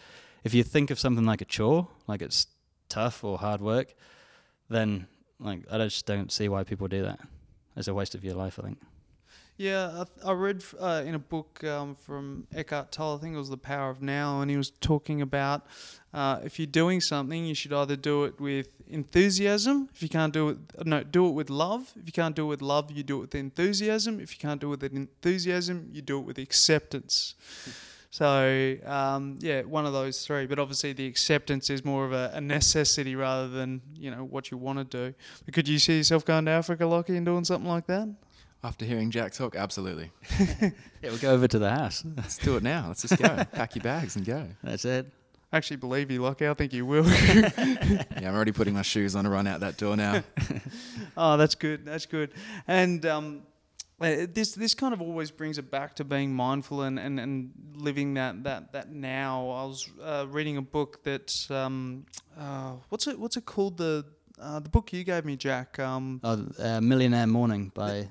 [0.43, 2.47] if you think of something like a chore, like it's
[2.89, 3.95] tough or hard work,
[4.69, 5.07] then
[5.43, 7.19] like I just don't see why people do that.
[7.75, 8.79] It's a waste of your life, I think.
[9.57, 13.37] Yeah, I, I read uh, in a book um, from Eckhart Tolle, I think it
[13.37, 15.67] was The Power of Now, and he was talking about
[16.11, 19.89] uh, if you're doing something, you should either do it with enthusiasm.
[19.93, 21.91] If you can't do it, no, do it with love.
[21.95, 24.19] If you can't do it with love, you do it with enthusiasm.
[24.19, 27.35] If you can't do it with enthusiasm, you do it with acceptance.
[28.13, 30.45] So um, yeah, one of those three.
[30.45, 34.51] But obviously, the acceptance is more of a, a necessity rather than you know what
[34.51, 35.15] you want to do.
[35.45, 38.07] But could you see yourself going to Africa, Lockie, and doing something like that?
[38.63, 40.11] After hearing Jack talk, absolutely.
[41.01, 42.05] Yeah, we'll go over to the house.
[42.15, 42.85] Let's do it now.
[42.87, 43.43] Let's just go.
[43.51, 44.47] Pack your bags and go.
[44.63, 45.11] That's it.
[45.51, 46.47] I actually believe you, Lockie.
[46.47, 47.05] I think you will.
[47.07, 50.23] Yeah, I'm already putting my shoes on to run out that door now.
[51.17, 51.83] oh, that's good.
[51.83, 52.31] That's good.
[52.67, 53.41] And um,
[54.03, 58.13] this this kind of always brings it back to being mindful and, and, and living
[58.15, 59.49] that, that, that now.
[59.49, 62.05] I was uh, reading a book that um,
[62.37, 64.05] uh, what's it what's it called the
[64.41, 65.79] uh, the book you gave me, Jack.
[65.79, 68.09] Um, Oh, uh, Millionaire Morning by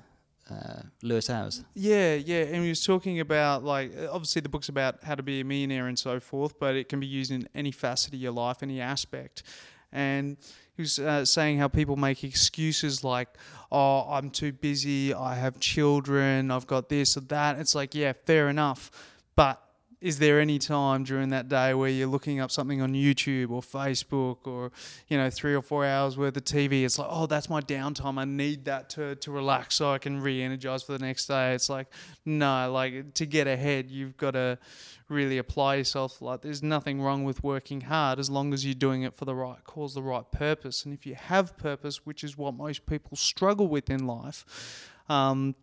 [0.49, 1.63] uh, Lewis Howes.
[1.73, 5.23] Yeah, yeah, and he was talking about like uh, obviously the book's about how to
[5.23, 8.19] be a millionaire and so forth, but it can be used in any facet of
[8.19, 9.43] your life, any aspect.
[9.91, 10.37] And
[10.81, 13.29] was uh, saying how people make excuses like,
[13.71, 15.13] "Oh, I'm too busy.
[15.13, 16.51] I have children.
[16.51, 18.91] I've got this or that." It's like, yeah, fair enough,
[19.35, 19.62] but
[20.03, 23.61] is there any time during that day where you're looking up something on YouTube or
[23.61, 24.69] Facebook or
[25.07, 26.83] you know three or four hours worth of TV?
[26.83, 28.19] It's like, oh, that's my downtime.
[28.19, 31.53] I need that to to relax so I can re-energize for the next day.
[31.53, 31.87] It's like,
[32.25, 34.59] no, like to get ahead, you've got to
[35.07, 36.21] really apply yourself.
[36.21, 39.35] Like, there's nothing wrong with working hard as long as you're doing it for the
[39.35, 40.83] right cause, the right purpose.
[40.83, 44.89] And if you have purpose, which is what most people struggle with in life.
[45.07, 45.55] Um,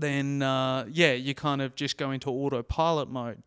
[0.00, 3.42] then uh, yeah, you kind of just go into autopilot mode,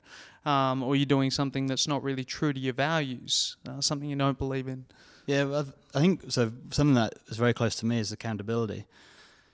[0.46, 4.16] um, or you're doing something that's not really true to your values, uh, something you
[4.16, 4.86] don't believe in.
[5.26, 6.52] Yeah, I th- I think so.
[6.72, 8.86] Something that is very close to me is accountability.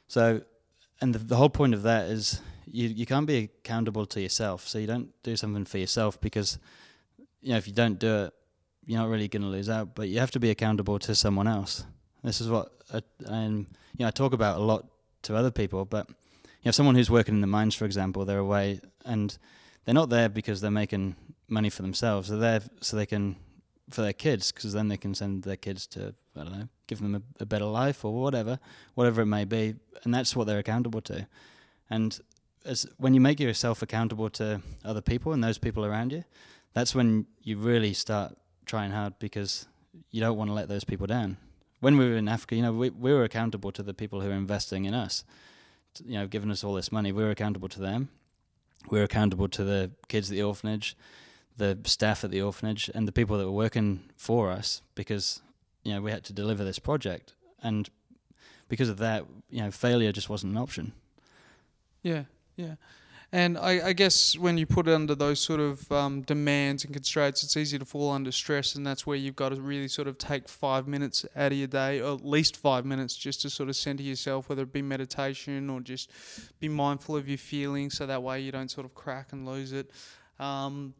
[0.07, 0.41] So,
[1.01, 4.67] and the, the whole point of that is you you can't be accountable to yourself.
[4.67, 6.59] So you don't do something for yourself because
[7.41, 8.33] you know if you don't do it,
[8.85, 9.95] you're not really going to lose out.
[9.95, 11.85] But you have to be accountable to someone else.
[12.23, 13.65] This is what I, and
[13.97, 14.85] you know I talk about a lot
[15.23, 15.85] to other people.
[15.85, 16.07] But
[16.63, 19.37] you know, someone who's working in the mines, for example, they're away and
[19.83, 21.15] they're not there because they're making
[21.49, 22.29] money for themselves.
[22.29, 23.35] They're there so they can
[23.89, 26.99] for their kids because then they can send their kids to I don't know, give
[26.99, 28.59] them a, a better life or whatever,
[28.95, 31.27] whatever it may be, and that's what they're accountable to.
[31.89, 32.19] And
[32.65, 36.23] as when you make yourself accountable to other people and those people around you,
[36.73, 38.35] that's when you really start
[38.65, 39.67] trying hard because
[40.11, 41.37] you don't want to let those people down.
[41.81, 44.29] When we were in Africa, you know, we we were accountable to the people who
[44.29, 45.25] are investing in us,
[46.05, 47.11] you know, given us all this money.
[47.11, 48.09] We're accountable to them.
[48.89, 50.95] We're accountable to the kids at the orphanage
[51.57, 55.41] the staff at the orphanage and the people that were working for us because
[55.83, 57.89] you know we had to deliver this project and
[58.69, 60.93] because of that you know failure just wasn't an option
[62.01, 62.23] Yeah,
[62.55, 62.75] yeah.
[63.33, 66.93] And I, I guess when you put it under those sort of um, demands and
[66.93, 70.07] constraints, it's easy to fall under stress, and that's where you've got to really sort
[70.07, 73.49] of take five minutes out of your day, or at least five minutes, just to
[73.49, 76.11] sort of center yourself, whether it be meditation or just
[76.59, 79.71] be mindful of your feelings, so that way you don't sort of crack and lose
[79.71, 79.89] it.
[80.39, 80.93] Um,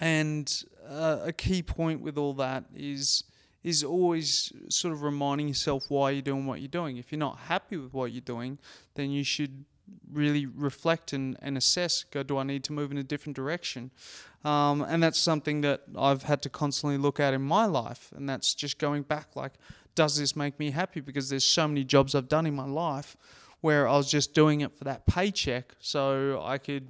[0.00, 3.22] and uh, a key point with all that is
[3.62, 6.96] is always sort of reminding yourself why you're doing what you're doing.
[6.96, 8.58] If you're not happy with what you're doing,
[8.94, 9.64] then you should
[10.12, 13.90] really reflect and, and assess go do i need to move in a different direction?
[14.44, 18.28] Um, and that's something that i've had to constantly look at in my life and
[18.28, 19.52] that's just going back like
[19.94, 21.00] does this make me happy?
[21.00, 23.16] Because there's so many jobs i've done in my life
[23.60, 26.88] where i was just doing it for that paycheck so i could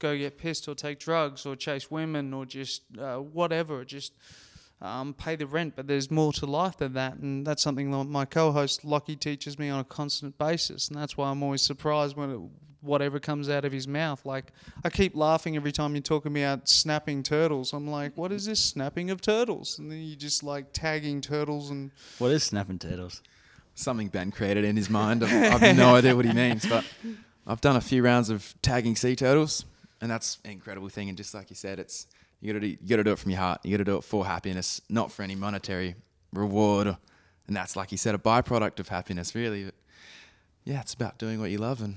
[0.00, 4.12] go get pissed or take drugs or chase women or just uh, whatever just
[4.82, 8.04] um, pay the rent, but there's more to life than that, and that's something that
[8.04, 12.16] my co-host Lockie teaches me on a constant basis, and that's why I'm always surprised
[12.16, 12.40] when it,
[12.80, 14.26] whatever comes out of his mouth.
[14.26, 14.52] Like
[14.84, 17.72] I keep laughing every time you're talking about snapping turtles.
[17.72, 19.78] I'm like, what is this snapping of turtles?
[19.78, 23.22] And then you just like tagging turtles and what is snapping turtles
[23.74, 25.24] Something Ben created in his mind.
[25.24, 26.84] I've, I've no idea what he means, but
[27.46, 29.64] I've done a few rounds of tagging sea turtles,
[30.00, 31.08] and that's an incredible thing.
[31.08, 32.06] And just like you said, it's
[32.42, 33.60] you gotta do, you gotta do it from your heart.
[33.62, 35.94] You gotta do it for happiness, not for any monetary
[36.32, 36.88] reward.
[37.46, 39.64] And that's like you said, a byproduct of happiness, really.
[39.64, 39.74] But
[40.64, 41.94] yeah, it's about doing what you love, and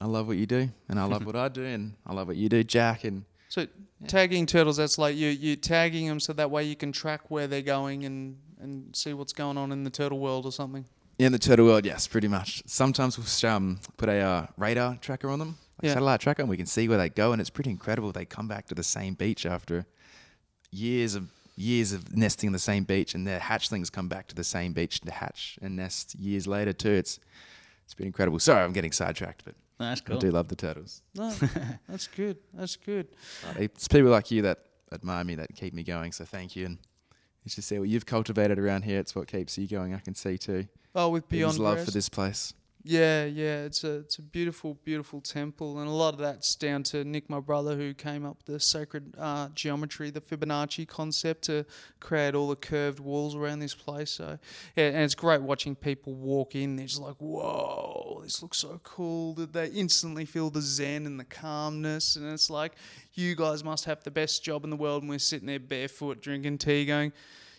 [0.00, 2.36] I love what you do, and I love what I do, and I love what
[2.36, 3.02] you do, Jack.
[3.02, 3.66] And so
[4.06, 4.76] tagging turtles.
[4.76, 8.04] That's like you you tagging them so that way you can track where they're going
[8.04, 10.84] and and see what's going on in the turtle world or something.
[11.18, 12.62] in the turtle world, yes, pretty much.
[12.66, 15.94] Sometimes we'll um, put a uh, radar tracker on them, like Yeah.
[15.94, 18.12] satellite tracker, and we can see where they go, and it's pretty incredible.
[18.12, 19.86] They come back to the same beach after
[20.70, 24.34] years of years of nesting on the same beach, and their hatchlings come back to
[24.34, 26.90] the same beach to hatch and nest years later too.
[26.92, 27.18] It's
[27.84, 28.38] it's been incredible.
[28.38, 30.16] Sorry, I'm getting sidetracked, but That's cool.
[30.16, 31.02] I do love the turtles.
[31.14, 31.30] No,
[31.88, 32.38] that's good.
[32.52, 33.08] That's good.
[33.56, 34.58] It's people like you that
[34.92, 36.12] admire me that keep me going.
[36.12, 36.78] So thank you, and
[37.44, 38.98] it's just see what you've cultivated around here.
[38.98, 39.94] It's what keeps you going.
[39.94, 40.66] I can see too.
[40.94, 42.52] Oh, with Beyond love for this place.
[42.88, 46.84] Yeah, yeah, it's a it's a beautiful, beautiful temple, and a lot of that's down
[46.84, 51.42] to Nick, my brother, who came up with the sacred uh, geometry, the Fibonacci concept
[51.44, 51.66] to
[51.98, 54.12] create all the curved walls around this place.
[54.12, 54.38] So,
[54.76, 56.76] yeah, and it's great watching people walk in.
[56.76, 61.18] They're just like, "Whoa, this looks so cool!" That they instantly feel the zen and
[61.18, 62.74] the calmness, and it's like,
[63.14, 66.22] you guys must have the best job in the world, and we're sitting there barefoot
[66.22, 67.12] drinking tea, going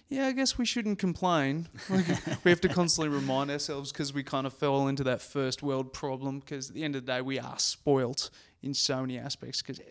[0.09, 1.67] yeah, I guess we shouldn't complain.
[1.89, 2.05] Like,
[2.45, 5.91] we have to constantly remind ourselves because we kind of fell into that first world
[5.91, 6.39] problem.
[6.39, 8.29] Because at the end of the day, we are spoilt
[8.63, 9.61] in so many aspects.
[9.61, 9.81] Because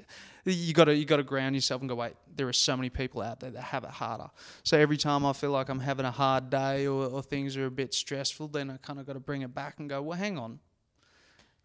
[0.44, 2.88] you got to you got to ground yourself and go, wait, there are so many
[2.88, 4.28] people out there that have it harder.
[4.62, 7.66] So every time I feel like I'm having a hard day or, or things are
[7.66, 10.18] a bit stressful, then I kind of got to bring it back and go, well,
[10.18, 10.60] hang on.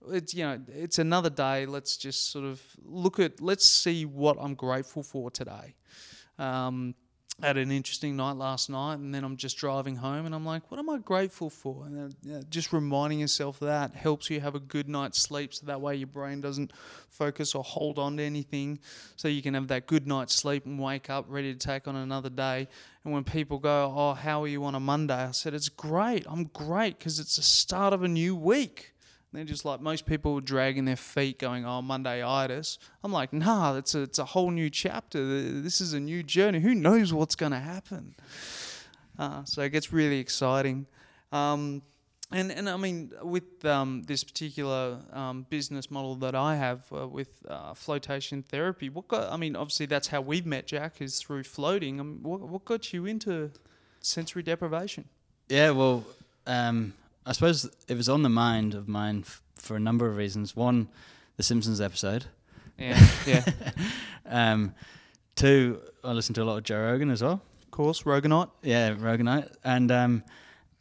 [0.10, 1.66] It's you know it's another day.
[1.66, 3.40] Let's just sort of look at.
[3.40, 5.76] Let's see what I'm grateful for today.
[6.38, 6.96] Um,
[7.42, 10.70] had an interesting night last night, and then I'm just driving home, and I'm like,
[10.70, 11.86] what am I grateful for?
[11.86, 12.16] And
[12.50, 16.08] just reminding yourself that helps you have a good night's sleep, so that way your
[16.08, 16.72] brain doesn't
[17.10, 18.80] focus or hold on to anything,
[19.16, 21.96] so you can have that good night's sleep and wake up ready to take on
[21.96, 22.68] another day.
[23.04, 25.14] And when people go, oh, how are you on a Monday?
[25.14, 26.26] I said, it's great.
[26.30, 28.94] I'm great because it's the start of a new week.
[29.34, 33.96] They're just like most people dragging their feet, going, "Oh, Monday-itis." I'm like, "Nah, it's
[33.96, 35.24] a it's a whole new chapter.
[35.62, 36.60] This is a new journey.
[36.60, 38.16] Who knows what's going to happen?"
[39.18, 40.86] Uh, so it gets really exciting.
[41.32, 41.82] Um,
[42.32, 47.08] and and I mean, with um, this particular um, business model that I have uh,
[47.08, 49.32] with uh, flotation therapy, what got?
[49.32, 52.00] I mean, obviously that's how we've met Jack is through floating.
[52.00, 53.52] Um, what what got you into
[54.00, 55.06] sensory deprivation?
[55.50, 56.06] Yeah, well,
[56.48, 56.94] um,
[57.26, 60.56] I suppose it was on the mind of mine f- for a number of reasons.
[60.56, 60.88] One,
[61.38, 62.26] the Simpsons episode.
[62.78, 63.46] Yeah, yeah,
[64.26, 64.74] Um,
[65.36, 67.42] two, I listened to a lot of Joe Rogan as well.
[67.64, 68.50] of course, Roganite.
[68.64, 70.24] Yeah, Roganite, and um,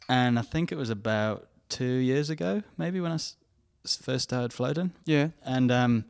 [0.09, 3.35] and I think it was about two years ago, maybe when I s-
[3.85, 6.05] first started floating, Yeah, and um,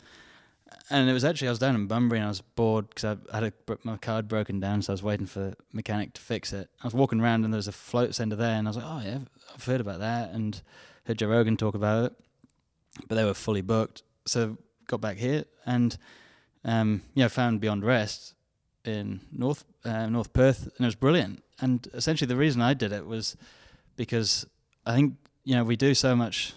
[0.92, 3.36] and it was actually I was down in Bunbury and I was bored because I
[3.36, 6.54] had a, my card broken down, so I was waiting for the mechanic to fix
[6.54, 6.70] it.
[6.84, 8.86] I was walking around and there was a float center there, and I was like,
[8.88, 9.20] oh yeah,
[9.54, 10.62] I've heard about that, and
[11.06, 12.14] heard Joe Rogan talk about it,
[13.08, 15.98] but they were fully booked, so got back here and
[16.64, 18.36] um, yeah, found Beyond Rest
[18.86, 21.44] in North uh, North Perth, and it was brilliant.
[21.60, 23.36] And essentially, the reason I did it was
[23.96, 24.46] because
[24.86, 26.54] I think you know we do so much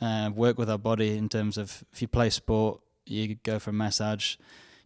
[0.00, 3.70] uh, work with our body in terms of if you play sport, you go for
[3.70, 4.36] a massage,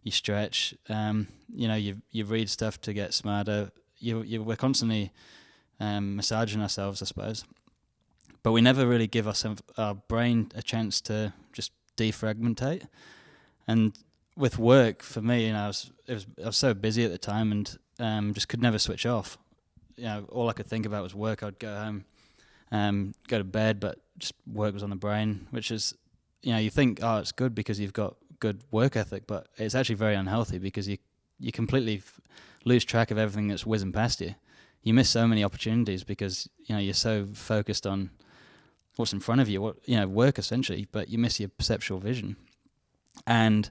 [0.03, 3.71] you stretch, um, you know, you you read stuff to get smarter.
[3.97, 5.11] You, you we're constantly
[5.79, 7.43] um, massaging ourselves, I suppose,
[8.43, 12.87] but we never really give ourselves our brain a chance to just defragmentate.
[13.67, 13.93] And
[14.35, 17.11] with work, for me, you know, I was it was I was so busy at
[17.11, 19.37] the time and um, just could never switch off.
[19.97, 21.43] You know, all I could think about was work.
[21.43, 22.05] I'd go home,
[22.71, 25.93] um, go to bed, but just work was on the brain, which is,
[26.43, 29.75] you know, you think, oh, it's good because you've got good work ethic, but it's
[29.75, 30.97] actually very unhealthy because you
[31.39, 32.21] you completely f-
[32.65, 34.35] lose track of everything that's whizzing past you.
[34.83, 38.11] You miss so many opportunities because you know you're so focused on
[38.95, 41.99] what's in front of you, what you know, work essentially, but you miss your perceptual
[41.99, 42.35] vision.
[43.25, 43.69] And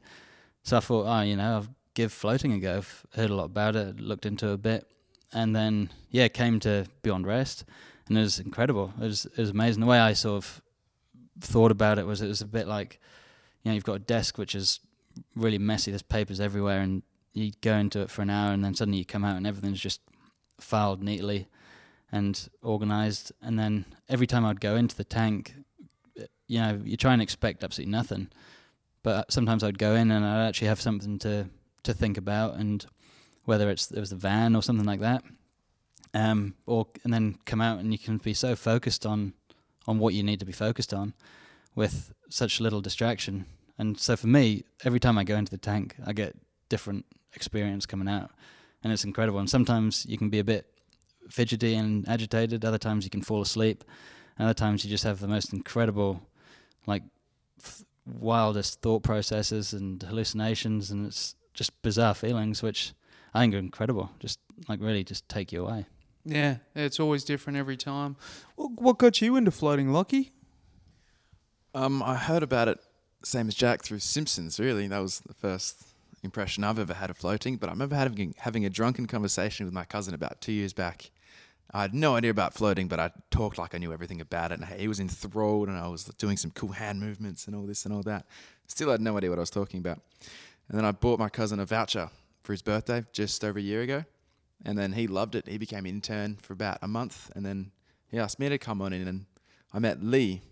[0.62, 2.78] so I thought, oh, you know, I'll give floating a go.
[2.78, 4.86] I've heard a lot about it, looked into it a bit,
[5.32, 7.64] and then yeah, came to Beyond Rest,
[8.08, 8.92] and it was incredible.
[9.00, 9.80] It was it was amazing.
[9.80, 10.62] The way I sort of
[11.41, 13.01] thought about it was it was a bit like,
[13.62, 14.80] you know, you've got a desk which is
[15.34, 15.91] really messy.
[15.91, 19.05] There's papers everywhere, and you go into it for an hour, and then suddenly you
[19.05, 20.01] come out, and everything's just
[20.61, 21.49] filed neatly
[22.12, 23.32] and organized.
[23.41, 25.55] And then every time I'd go into the tank,
[26.47, 28.28] you know, you try and expect absolutely nothing,
[29.03, 31.49] but sometimes I'd go in and I'd actually have something to
[31.82, 32.84] to think about, and
[33.45, 35.24] whether it's it was the van or something like that,
[36.12, 39.32] um, or and then come out and you can be so focused on
[39.86, 41.14] on what you need to be focused on
[41.74, 43.46] with such little distraction.
[43.78, 46.36] And so for me, every time I go into the tank, I get
[46.68, 48.30] different experience coming out,
[48.82, 49.38] and it's incredible.
[49.38, 50.66] And sometimes you can be a bit
[51.28, 52.64] fidgety and agitated.
[52.64, 53.84] Other times you can fall asleep.
[54.38, 56.22] Other times you just have the most incredible,
[56.86, 57.02] like
[58.06, 62.92] wildest thought processes and hallucinations, and it's just bizarre feelings, which
[63.34, 64.10] I think are incredible.
[64.18, 65.86] Just like really, just take you away.
[66.30, 68.14] Yeah, it's always different every time.
[68.54, 70.30] What, what got you into floating, Lockie?
[71.74, 72.78] Um, I heard about it
[73.24, 74.60] same as Jack through Simpsons.
[74.60, 75.88] Really, that was the first
[76.22, 77.56] impression I've ever had of floating.
[77.56, 81.10] But I remember having having a drunken conversation with my cousin about two years back.
[81.74, 84.60] I had no idea about floating, but I talked like I knew everything about it,
[84.60, 87.84] and he was enthralled, and I was doing some cool hand movements and all this
[87.84, 88.26] and all that.
[88.68, 90.00] Still had no idea what I was talking about.
[90.68, 92.10] And then I bought my cousin a voucher
[92.40, 94.04] for his birthday just over a year ago,
[94.64, 95.48] and then he loved it.
[95.48, 97.72] He became intern for about a month, and then
[98.11, 99.26] he asked me to come on in, and
[99.72, 100.42] I met Lee,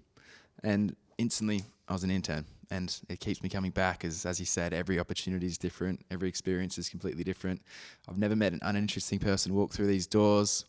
[0.62, 2.46] and instantly I was an intern.
[2.70, 6.04] And it keeps me coming back as as you said every opportunity is different.
[6.11, 7.62] Every experience is completely different.
[8.06, 10.66] I've never met an uninteresting person walk through these doors.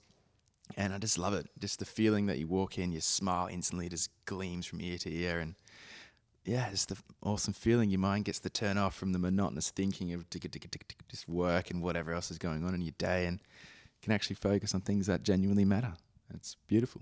[0.78, 1.48] And i just love it.
[1.60, 3.90] Just the feeling that you walk in your smile instantly.
[3.90, 5.40] Just gleams from ear to ear.
[5.40, 5.56] And
[6.46, 7.90] yeah it's the awesome feeling.
[7.90, 12.14] Your mind gets the turn off from the monotonous thinking of just work and whatever
[12.14, 13.40] else is going on in your day and
[14.02, 15.94] can actually focus on things that genuinely matter.
[16.34, 17.02] It's beautiful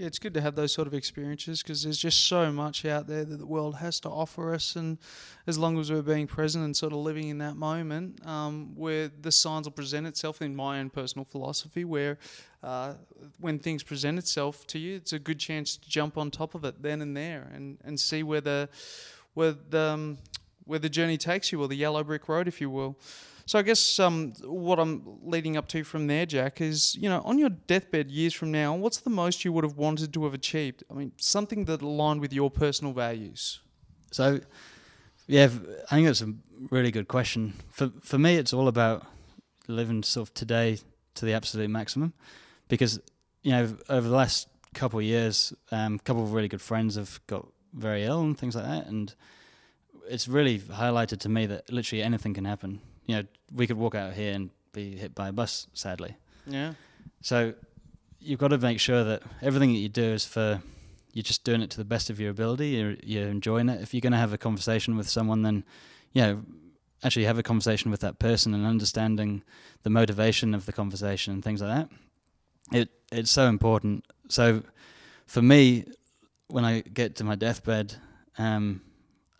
[0.00, 3.06] yeah, it's good to have those sort of experiences because there's just so much out
[3.06, 4.96] there that the world has to offer us, and
[5.46, 9.10] as long as we're being present and sort of living in that moment, um, where
[9.20, 12.18] the signs will present itself in my own personal philosophy, where
[12.62, 12.94] uh,
[13.40, 16.64] when things present itself to you, it's a good chance to jump on top of
[16.64, 18.70] it then and there and, and see where the
[19.34, 20.18] where the um,
[20.64, 22.96] where the journey takes you, or the yellow brick road, if you will.
[23.50, 27.20] So I guess um, what I'm leading up to from there, Jack, is you know
[27.22, 30.34] on your deathbed years from now, what's the most you would have wanted to have
[30.34, 30.84] achieved?
[30.88, 33.58] I mean, something that aligned with your personal values.
[34.12, 34.38] So,
[35.26, 35.48] yeah,
[35.90, 36.32] I think that's a
[36.70, 37.54] really good question.
[37.72, 39.04] For for me, it's all about
[39.66, 40.78] living sort of today
[41.16, 42.12] to the absolute maximum,
[42.68, 43.00] because
[43.42, 46.94] you know over the last couple of years, um, a couple of really good friends
[46.94, 49.12] have got very ill and things like that, and
[50.08, 52.80] it's really highlighted to me that literally anything can happen
[53.10, 56.16] you know, we could walk out here and be hit by a bus, sadly.
[56.46, 56.74] Yeah.
[57.20, 57.54] So
[58.20, 60.62] you've got to make sure that everything that you do is for
[61.12, 62.68] you're just doing it to the best of your ability.
[62.68, 63.82] You're, you're enjoying it.
[63.82, 65.64] If you're going to have a conversation with someone, then
[66.12, 66.42] you know,
[67.02, 69.42] actually have a conversation with that person and understanding
[69.82, 72.78] the motivation of the conversation and things like that.
[72.78, 74.04] It it's so important.
[74.28, 74.62] So
[75.26, 75.84] for me,
[76.46, 77.96] when I get to my deathbed,
[78.38, 78.82] um,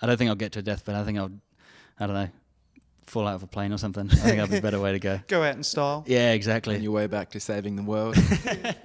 [0.01, 0.95] I don't think I'll get to a deathbed.
[0.95, 1.31] I think I'll,
[1.99, 2.29] I don't know,
[3.11, 4.09] fall out of a plane or something.
[4.11, 5.21] I think that'd be a better way to go.
[5.29, 6.05] Go out in style.
[6.07, 6.77] Yeah, exactly.
[6.77, 8.17] On your way back to saving the world.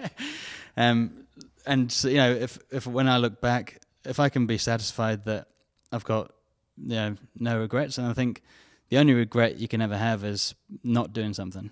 [0.77, 1.25] um,
[1.65, 5.23] and so, you know, if if when I look back, if I can be satisfied
[5.25, 5.47] that
[5.91, 6.31] I've got
[6.77, 8.41] you know no regrets, and I think
[8.89, 11.69] the only regret you can ever have is not doing something.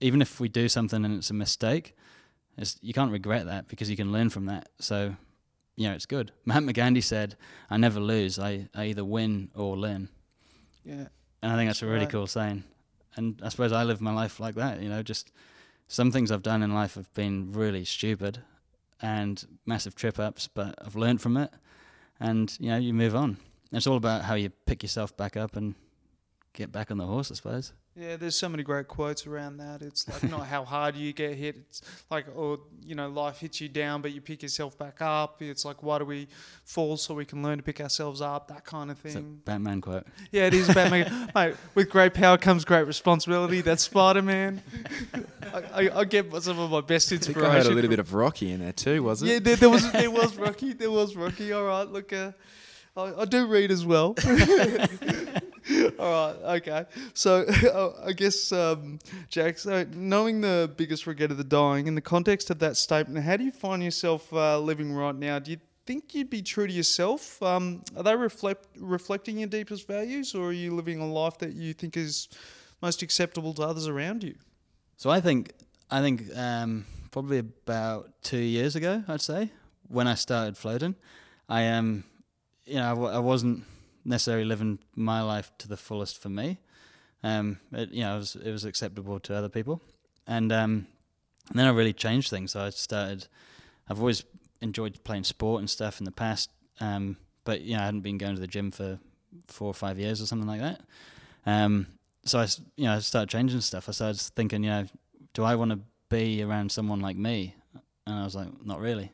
[0.00, 1.96] Even if we do something and it's a mistake,
[2.58, 4.68] it's, you can't regret that because you can learn from that.
[4.78, 5.14] So,
[5.76, 6.32] you know, it's good.
[6.44, 7.36] Mahatma Gandhi said,
[7.70, 8.38] "I never lose.
[8.38, 10.08] I, I either win or learn."
[10.84, 11.08] Yeah,
[11.46, 12.10] and I think that's a really right.
[12.10, 12.64] cool saying.
[13.14, 15.30] And I suppose I live my life like that, you know, just
[15.86, 18.40] some things I've done in life have been really stupid
[19.00, 21.52] and massive trip ups, but I've learned from it
[22.18, 23.36] and, you know, you move on.
[23.70, 25.76] It's all about how you pick yourself back up and
[26.52, 27.72] get back on the horse, I suppose.
[27.98, 29.80] Yeah, there's so many great quotes around that.
[29.80, 31.56] It's like not how hard you get hit.
[31.56, 31.80] It's
[32.10, 35.40] like, or you know, life hits you down, but you pick yourself back up.
[35.40, 36.28] It's like, why do we
[36.64, 38.48] fall so we can learn to pick ourselves up?
[38.48, 39.40] That kind of thing.
[39.46, 40.06] Batman quote.
[40.30, 41.30] Yeah, it is Batman.
[41.34, 43.62] Mate, with great power comes great responsibility.
[43.62, 44.62] That's Spider Man.
[45.54, 47.50] I, I, I, get some of my best inspiration.
[47.50, 49.34] I, I had a little bit of Rocky in there too, wasn't it?
[49.34, 50.74] Yeah, there, there was there was Rocky.
[50.74, 51.50] There was Rocky.
[51.52, 52.12] All right, look.
[52.12, 52.32] Uh,
[52.94, 54.14] I, I do read as well.
[55.98, 56.84] All right, okay.
[57.14, 57.44] So
[58.04, 58.98] I guess, um,
[59.28, 63.24] Jack, so knowing the biggest regret of the dying, in the context of that statement,
[63.24, 65.38] how do you find yourself uh, living right now?
[65.38, 67.42] Do you think you'd be true to yourself?
[67.42, 71.54] Um, are they reflect reflecting your deepest values, or are you living a life that
[71.54, 72.28] you think is
[72.82, 74.34] most acceptable to others around you?
[74.96, 75.52] So I think
[75.90, 79.50] I think um, probably about two years ago, I'd say,
[79.88, 80.94] when I started floating,
[81.48, 82.04] I um,
[82.66, 83.64] you know, I w- I wasn't
[84.06, 86.58] necessarily living my life to the fullest for me.
[87.22, 89.82] Um, it, you know, it was, it was acceptable to other people,
[90.26, 90.86] and, um,
[91.50, 92.52] and then I really changed things.
[92.52, 93.26] So I started.
[93.88, 94.24] I've always
[94.60, 96.50] enjoyed playing sport and stuff in the past,
[96.80, 98.98] um, but you know, I hadn't been going to the gym for
[99.46, 100.80] four or five years or something like that.
[101.46, 101.86] Um,
[102.24, 103.88] so I, you know, I started changing stuff.
[103.88, 104.86] I started thinking, you know,
[105.34, 107.54] do I want to be around someone like me?
[108.06, 109.12] And I was like, not really.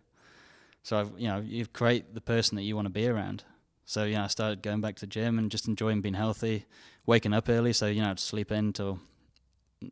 [0.82, 3.44] So I've, you know, you create the person that you want to be around.
[3.84, 6.66] So yeah, I started going back to the gym and just enjoying being healthy,
[7.06, 7.72] waking up early.
[7.72, 9.00] So you know, I'd sleep in till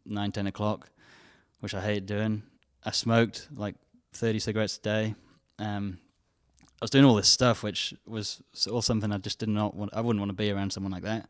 [0.06, 0.90] nine, ten o'clock,
[1.60, 2.42] which I hated doing.
[2.84, 3.74] I smoked like
[4.12, 5.14] thirty cigarettes a day.
[5.58, 5.98] Um,
[6.80, 9.92] I was doing all this stuff, which was all something I just did not want.
[9.94, 11.28] I wouldn't want to be around someone like that.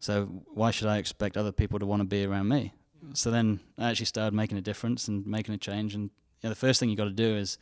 [0.00, 2.72] So why should I expect other people to want to be around me?
[3.14, 5.94] So then I actually started making a difference and making a change.
[5.94, 6.10] And you
[6.44, 7.56] know, the first thing you got to do is,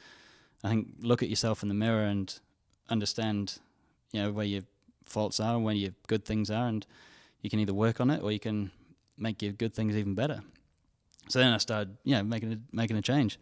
[0.64, 2.36] I think, look at yourself in the mirror and
[2.88, 3.58] understand
[4.12, 4.62] you know where your
[5.04, 6.86] faults are and where your good things are, and
[7.42, 8.70] you can either work on it or you can
[9.18, 10.42] make your good things even better.
[11.28, 13.38] So then I started, you know, making a, making a change,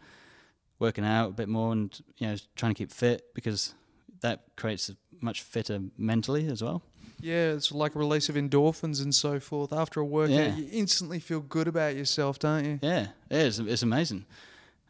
[0.79, 3.75] working out a bit more, and you know, trying to keep fit because
[4.21, 6.83] that creates a much fitter mentally as well.
[7.21, 9.73] Yeah, it's like a release of endorphins and so forth.
[9.73, 10.55] After a workout, Yeah.
[10.57, 12.79] you instantly feel good about yourself, don't you?
[12.81, 13.59] Yeah, it is.
[13.59, 14.25] It's amazing.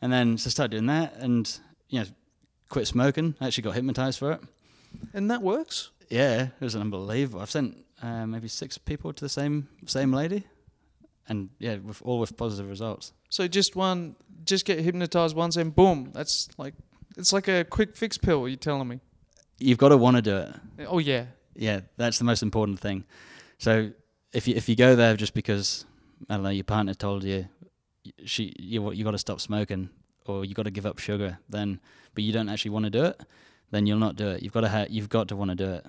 [0.02, 1.58] And then so I started doing that, and
[1.88, 2.06] you know,
[2.68, 3.34] quit smoking.
[3.40, 4.40] I actually got hypnotized for it.
[5.14, 5.90] And that works.
[6.08, 7.40] Yeah, it was unbelievable.
[7.40, 10.44] I've sent uh, maybe six people to the same same lady,
[11.28, 13.12] and yeah, with all with positive results.
[13.28, 16.74] So just one, just get hypnotized once, and boom, that's like
[17.16, 18.48] it's like a quick fix pill.
[18.48, 19.00] You're telling me?
[19.58, 20.86] You've got to want to do it.
[20.88, 23.04] Oh yeah, Yeah, that's the most important thing.
[23.58, 23.90] So
[24.32, 25.84] if you if you go there just because
[26.30, 27.46] I don't know your partner told you
[28.24, 29.90] she you you got to stop smoking
[30.26, 31.80] or you got to give up sugar, then
[32.14, 33.20] but you don't actually want to do it,
[33.70, 34.42] then you'll not do it.
[34.42, 35.86] You've got to ha- you've got to want to do it.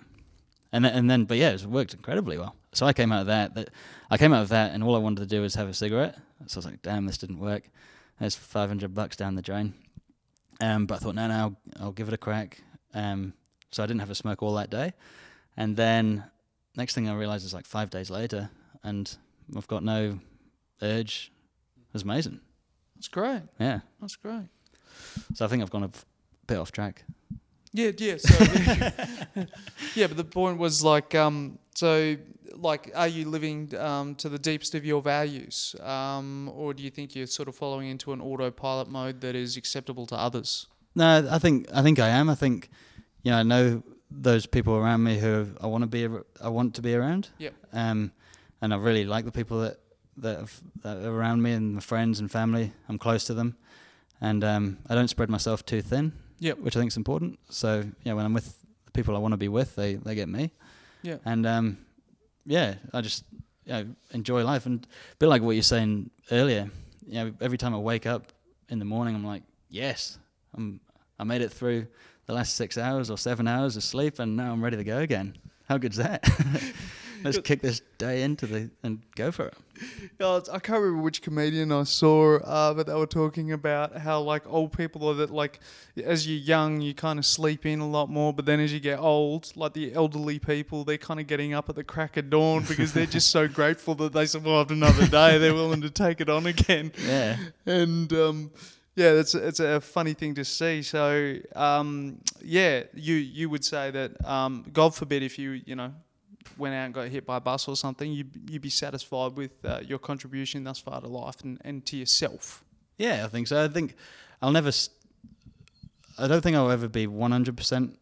[0.72, 2.56] And then, and then but yeah, it's worked incredibly well.
[2.74, 3.70] So I came out of that, that
[4.12, 6.16] I came out of that and all I wanted to do was have a cigarette.
[6.48, 7.70] So I was like, damn, this didn't work.
[8.20, 9.74] There's 500 bucks down the drain.
[10.62, 12.62] Um, but I thought, no, no, I'll, I'll give it a crack.
[12.94, 13.34] Um,
[13.72, 14.94] so I didn't have a smoke all that day.
[15.56, 16.24] And then
[16.76, 18.50] next thing I realized is like five days later,
[18.84, 19.16] and
[19.56, 20.20] I've got no
[20.82, 21.32] urge.
[21.78, 22.40] It was amazing.
[22.96, 23.42] that's great.
[23.60, 23.80] Yeah.
[24.00, 24.50] That's great.
[25.34, 25.92] So I think I've gone a
[26.48, 27.04] bit off track.
[27.72, 28.18] Yeah, yeah.
[28.18, 28.44] So,
[29.96, 32.18] yeah, but the point was like, um, so
[32.56, 36.90] like, are you living um, to the deepest of your values, um, or do you
[36.90, 40.68] think you're sort of following into an autopilot mode that is acceptable to others?
[40.96, 42.30] No, I think I think I am.
[42.30, 42.70] I think
[43.24, 46.08] you know I know those people around me who I want to be
[46.42, 47.30] I want to be around.
[47.38, 47.54] Yep.
[47.74, 48.12] Um,
[48.62, 49.78] and I really like the people that
[50.18, 52.74] that, have, that are around me and my friends and family.
[52.90, 53.56] I'm close to them,
[54.20, 56.14] and um, I don't spread myself too thin.
[56.40, 56.60] Yep.
[56.60, 57.40] Which I think is important.
[57.50, 60.30] So yeah, when I'm with the people I want to be with, they they get
[60.30, 60.52] me.
[61.02, 61.18] Yeah.
[61.26, 61.78] And um,
[62.46, 63.24] yeah, I just
[63.66, 66.70] you know, enjoy life and a bit like what you're saying earlier.
[67.06, 68.32] You know, every time I wake up
[68.70, 70.18] in the morning, I'm like, yes,
[70.56, 70.80] I'm
[71.20, 71.88] I made it through
[72.26, 75.00] the last six hours or seven hours of sleep, and now I'm ready to go
[75.00, 75.38] again.
[75.68, 76.24] How good's that?
[77.24, 79.54] Let's kick this day into the and go for it.
[80.20, 84.22] Yeah, I can't remember which comedian I saw, uh, but they were talking about how
[84.22, 85.60] like old people are that like
[86.04, 88.80] as you're young you kind of sleep in a lot more, but then as you
[88.80, 92.30] get old, like the elderly people, they're kind of getting up at the crack of
[92.30, 95.38] dawn because they're just so grateful that they survived another day.
[95.38, 98.52] They're willing to take it on again, Yeah, and um,
[98.96, 100.82] yeah, that's it's a funny thing to see.
[100.82, 105.94] So um, yeah, you you would say that um, God forbid if you you know
[106.58, 109.52] went out and got hit by a bus or something, you'd, you'd be satisfied with
[109.64, 112.64] uh, your contribution thus far to life and, and to yourself.
[112.98, 113.64] yeah, I think so.
[113.64, 113.96] I think
[114.42, 114.72] I'll never.
[116.18, 117.96] I don't think I'll ever be 100%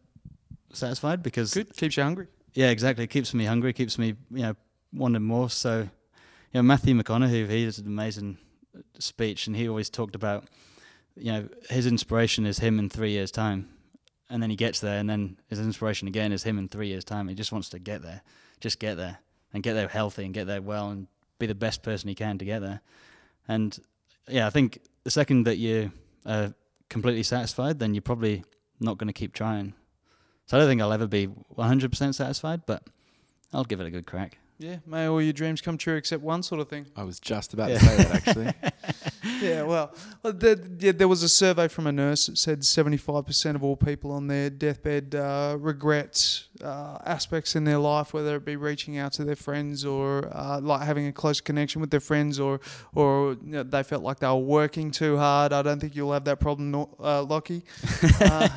[0.72, 2.26] satisfied because Good, keeps you hungry.
[2.54, 3.04] Yeah, exactly.
[3.04, 4.56] It keeps me hungry, keeps me, you know,
[4.92, 5.50] wanting more.
[5.50, 5.88] So, you
[6.54, 8.38] know, Matthew McConaughey, he has an amazing
[8.98, 10.44] speech, and he always talked about,
[11.16, 13.68] you know, his inspiration is him in three years' time,
[14.30, 17.04] and then he gets there, and then his inspiration again is him in three years'
[17.04, 17.28] time.
[17.28, 18.22] He just wants to get there,
[18.60, 19.18] just get there,
[19.52, 21.06] and get there healthy, and get there well, and
[21.38, 22.80] be the best person he can to get there.
[23.46, 23.78] And
[24.28, 25.92] yeah, I think the second that you
[26.26, 26.52] are
[26.88, 28.44] completely satisfied, then you're probably
[28.80, 29.74] not going to keep trying.
[30.46, 32.82] So I don't think I'll ever be 100% satisfied, but
[33.52, 34.38] I'll give it a good crack.
[34.58, 36.86] Yeah, may all your dreams come true except one sort of thing.
[36.96, 37.78] I was just about Yeah.
[37.78, 38.52] to say that actually.
[39.42, 39.92] yeah, well,
[40.22, 44.10] there, yeah, there was a survey from a nurse that said 75% of all people
[44.12, 49.12] on their deathbed uh, regret uh, aspects in their life, whether it be reaching out
[49.14, 52.60] to their friends or uh, like having a close connection with their friends, or
[52.94, 55.52] or you know, they felt like they were working too hard.
[55.52, 57.62] I don't think you'll have that problem, uh, Lockie.
[58.20, 58.48] Uh,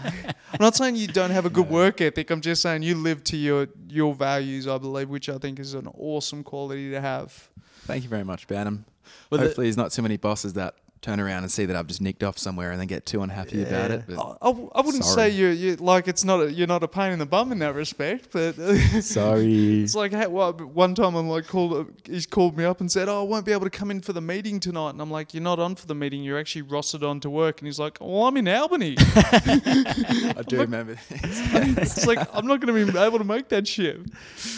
[0.53, 1.73] I'm not saying you don't have a good No.
[1.75, 2.29] work ethic.
[2.29, 5.73] I'm just saying you live to your your values, I believe, which I think is
[5.73, 7.49] an awesome quality to have.
[7.85, 8.83] Thank you very much, Banham.
[9.29, 11.87] Well, the- Hopefully, there's not too many bosses that turn around and see that I've
[11.87, 14.03] just nicked off somewhere and then get too unhappy about it.
[14.07, 15.29] I, I, I wouldn't say Sorry.
[15.29, 17.73] you you like it's not a, you're not a pain in the bum in that
[17.73, 18.53] respect, but
[19.01, 19.81] sorry.
[19.81, 23.09] it's like hey, well, one time I'm like called he's called me up and said,
[23.09, 25.33] "Oh, I won't be able to come in for the meeting tonight," and I'm like,
[25.33, 26.21] "You're not on for the meeting.
[26.21, 30.59] You're actually rostered on to work," and he's like, "Well, I'm in Albany." I do
[30.59, 30.97] remember.
[31.09, 34.09] it's like I'm not going to be able to make that shift.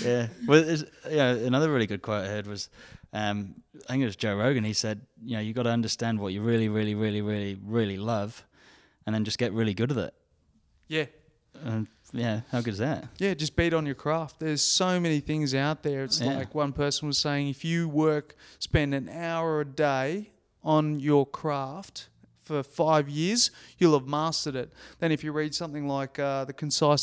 [0.04, 0.28] yeah.
[0.45, 0.78] Well,
[1.10, 1.30] yeah.
[1.36, 2.68] Another really good quote I heard was,
[3.14, 3.55] um,
[3.88, 4.64] I think it was Joe Rogan.
[4.64, 7.97] He said, you know, you got to understand what you really, really, really, really, really
[7.97, 8.43] love,
[9.05, 10.14] and then just get really good at it.
[10.88, 11.05] Yeah.
[11.64, 13.07] And yeah, how good is that?
[13.20, 14.39] Yeah, just beat on your craft.
[14.39, 16.03] There's so many things out there.
[16.03, 16.36] It's Yeah.
[16.38, 20.32] like one person was saying if you work, spend an hour a day
[20.64, 22.09] on your craft
[22.44, 24.74] for five years, you'll have mastered it.
[25.00, 26.54] Then, if you read something like uh, The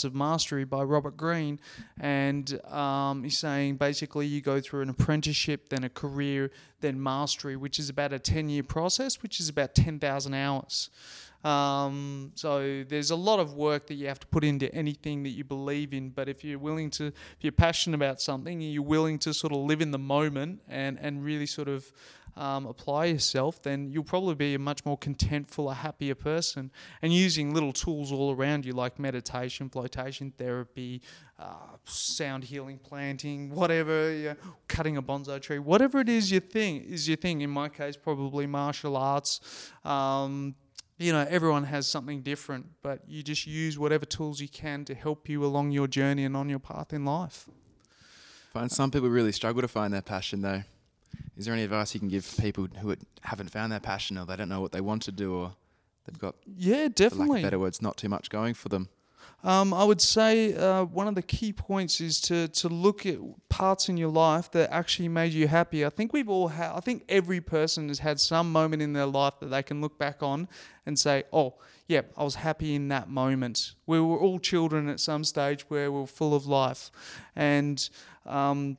[0.04, 1.58] of Mastery by Robert Greene,
[1.98, 7.56] and um, he's saying basically you go through an apprenticeship, then a career, then mastery,
[7.56, 10.90] which is about a 10 year process, which is about 10,000 hours.
[11.42, 15.30] Um, so there's a lot of work that you have to put into anything that
[15.30, 16.10] you believe in.
[16.10, 19.60] But if you're willing to, if you're passionate about something, you're willing to sort of
[19.60, 21.90] live in the moment and, and really sort of
[22.36, 26.70] um, apply yourself, then you'll probably be a much more contentful, a happier person.
[27.02, 31.02] And using little tools all around you like meditation, flotation therapy,
[31.38, 34.34] uh, sound healing, planting, whatever, yeah,
[34.68, 37.40] cutting a bonsai tree, whatever it is your thing is your thing.
[37.40, 39.40] In my case, probably martial arts.
[39.84, 40.54] Um,
[40.98, 44.94] you know, everyone has something different, but you just use whatever tools you can to
[44.94, 47.48] help you along your journey and on your path in life.
[48.52, 50.62] Find some people really struggle to find their passion though.
[51.36, 54.36] Is there any advice you can give people who haven't found their passion or they
[54.36, 55.54] don't know what they want to do or
[56.04, 58.88] they've got yeah for definitely better words not too much going for them?
[59.42, 63.18] Um, I would say uh, one of the key points is to to look at
[63.48, 65.84] parts in your life that actually made you happy.
[65.84, 66.72] I think we've all had.
[66.72, 69.98] I think every person has had some moment in their life that they can look
[69.98, 70.46] back on
[70.84, 71.54] and say, "Oh,
[71.88, 75.90] yeah, I was happy in that moment." We were all children at some stage where
[75.90, 76.90] we are full of life,
[77.34, 77.88] and
[78.26, 78.76] um,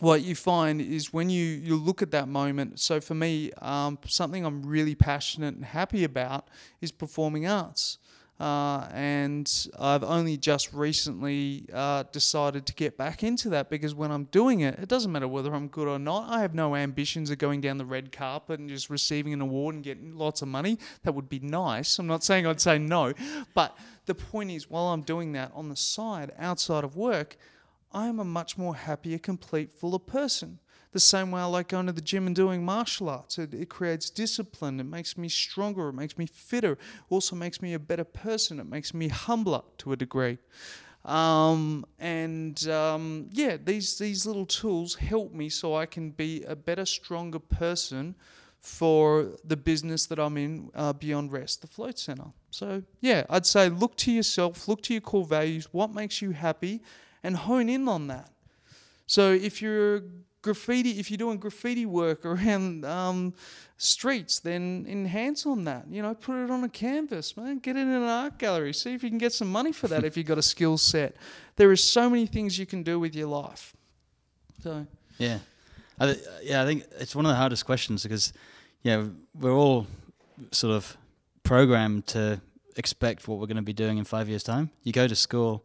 [0.00, 2.80] what you find is when you, you look at that moment.
[2.80, 6.48] So for me, um, something I'm really passionate and happy about
[6.80, 7.98] is performing arts.
[8.40, 14.10] Uh, and I've only just recently uh, decided to get back into that because when
[14.10, 16.28] I'm doing it, it doesn't matter whether I'm good or not.
[16.28, 19.76] I have no ambitions of going down the red carpet and just receiving an award
[19.76, 20.78] and getting lots of money.
[21.04, 21.96] That would be nice.
[22.00, 23.12] I'm not saying I'd say no,
[23.54, 27.36] but the point is, while I'm doing that on the side, outside of work,
[27.94, 30.58] I am a much more happier, complete, fuller person.
[30.90, 33.38] The same way I like going to the gym and doing martial arts.
[33.38, 34.78] It, it creates discipline.
[34.78, 35.88] It makes me stronger.
[35.88, 36.72] It makes me fitter.
[36.72, 36.78] It
[37.08, 38.60] also makes me a better person.
[38.60, 40.38] It makes me humbler to a degree.
[41.04, 46.56] Um, and um, yeah, these these little tools help me so I can be a
[46.56, 48.14] better, stronger person
[48.60, 52.32] for the business that I'm in uh, beyond rest, the float center.
[52.50, 56.30] So yeah, I'd say look to yourself, look to your core values, what makes you
[56.30, 56.80] happy,
[57.24, 58.30] and hone in on that.
[59.06, 60.02] So if you're
[60.42, 63.34] graffiti, if you're doing graffiti work around um,
[63.78, 65.86] streets, then enhance on that.
[65.90, 67.58] You know, put it on a canvas, man.
[67.58, 68.72] Get it in an art gallery.
[68.72, 71.16] See if you can get some money for that if you've got a skill set.
[71.56, 73.74] There is so many things you can do with your life.
[74.62, 74.86] So
[75.18, 75.38] yeah,
[75.98, 78.32] I th- yeah, I think it's one of the hardest questions because
[78.82, 79.04] yeah,
[79.34, 79.86] we're all
[80.50, 80.96] sort of
[81.42, 82.40] programmed to
[82.76, 84.70] expect what we're going to be doing in five years' time.
[84.82, 85.64] You go to school,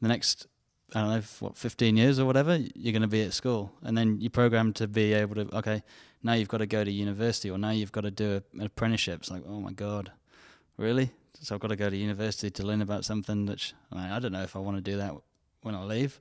[0.00, 0.46] the next
[0.94, 3.72] I don't know, what, 15 years or whatever, you're going to be at school.
[3.82, 5.82] And then you're programmed to be able to, okay,
[6.22, 8.66] now you've got to go to university or now you've got to do a, an
[8.66, 9.20] apprenticeship.
[9.20, 10.12] It's like, oh my God,
[10.76, 11.10] really?
[11.40, 14.42] So I've got to go to university to learn about something which I, don't know
[14.42, 15.14] if I want to do that
[15.62, 16.20] when I leave.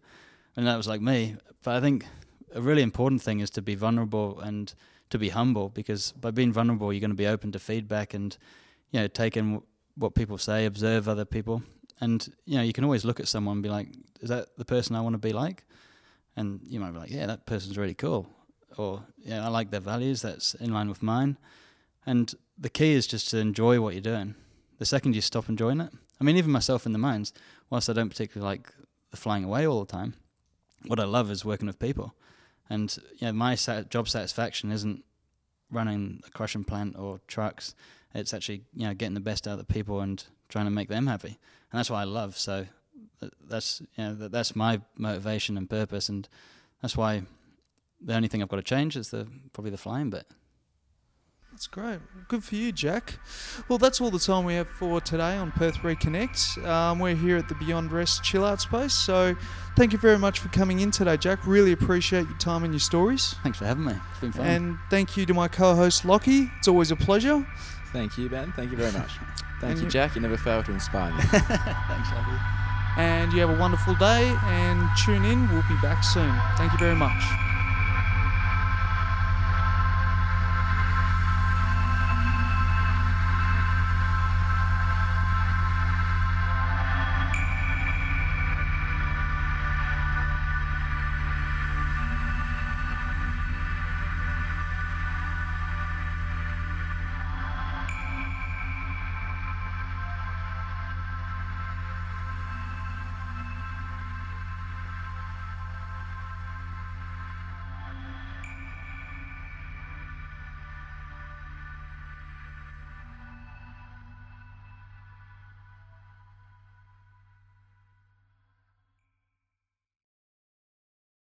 [0.56, 1.36] And that was like me.
[1.64, 2.06] But I think
[2.54, 4.74] a really important thing is to be vulnerable and
[5.12, 8.36] to be humble because by being vulnerable, you're going to be open to feedback and,
[8.92, 9.62] you know, taking
[9.96, 11.62] what people say, observe other people
[12.04, 13.88] and you know, you can always look at someone and be like,
[14.22, 15.66] "Is that the person I want to be like?"
[16.36, 18.28] And you might be like, "Yeah, that person's really cool,"
[18.78, 20.22] or "Yeah, I like their values.
[20.22, 21.38] That's in line with mine."
[22.06, 24.36] And the key is just to enjoy what you're doing.
[24.80, 27.32] The second you stop enjoying it, I mean, even myself in the mines,
[27.70, 28.74] whilst I don't particularly like
[29.12, 30.16] the flying away all the time,
[30.86, 32.14] what I love is working with people.
[32.70, 35.06] And you know, my sat- job satisfaction isn't
[35.72, 37.76] running a crushing plant or trucks.
[38.14, 40.90] It's actually you know getting the best out of the people and trying to make
[40.90, 41.40] them happy
[41.74, 42.38] and that's what I love.
[42.38, 42.66] So
[43.50, 46.30] that's you know that's my motivation and purpose, and
[46.82, 47.24] that's why
[48.00, 50.28] the only thing I've got to change is the probably the flying bit.
[51.52, 52.00] That's great.
[52.28, 53.20] Good for you, Jack.
[53.70, 56.66] Well, that's all the time we have for today on Perth Reconnect.
[56.66, 58.94] Um, we're here at the Beyond Rest Chill Out Space.
[58.94, 59.36] So,
[59.78, 61.46] thank you very much for coming in today, Jack.
[61.46, 63.36] Really appreciate your time and your stories.
[63.44, 63.94] Thanks for having me.
[64.12, 64.46] It's been fun.
[64.48, 66.50] And thank you to my co host, Lockie.
[66.58, 67.46] It's always a pleasure.
[67.94, 68.52] Thank you, Ben.
[68.54, 69.12] Thank you very much.
[69.62, 70.16] Thank you, Jack.
[70.16, 71.22] You never fail to inspire me.
[71.32, 72.38] Thanks, Abby.
[72.98, 75.50] And you have a wonderful day and tune in.
[75.50, 76.34] We'll be back soon.
[76.58, 77.24] Thank you very much.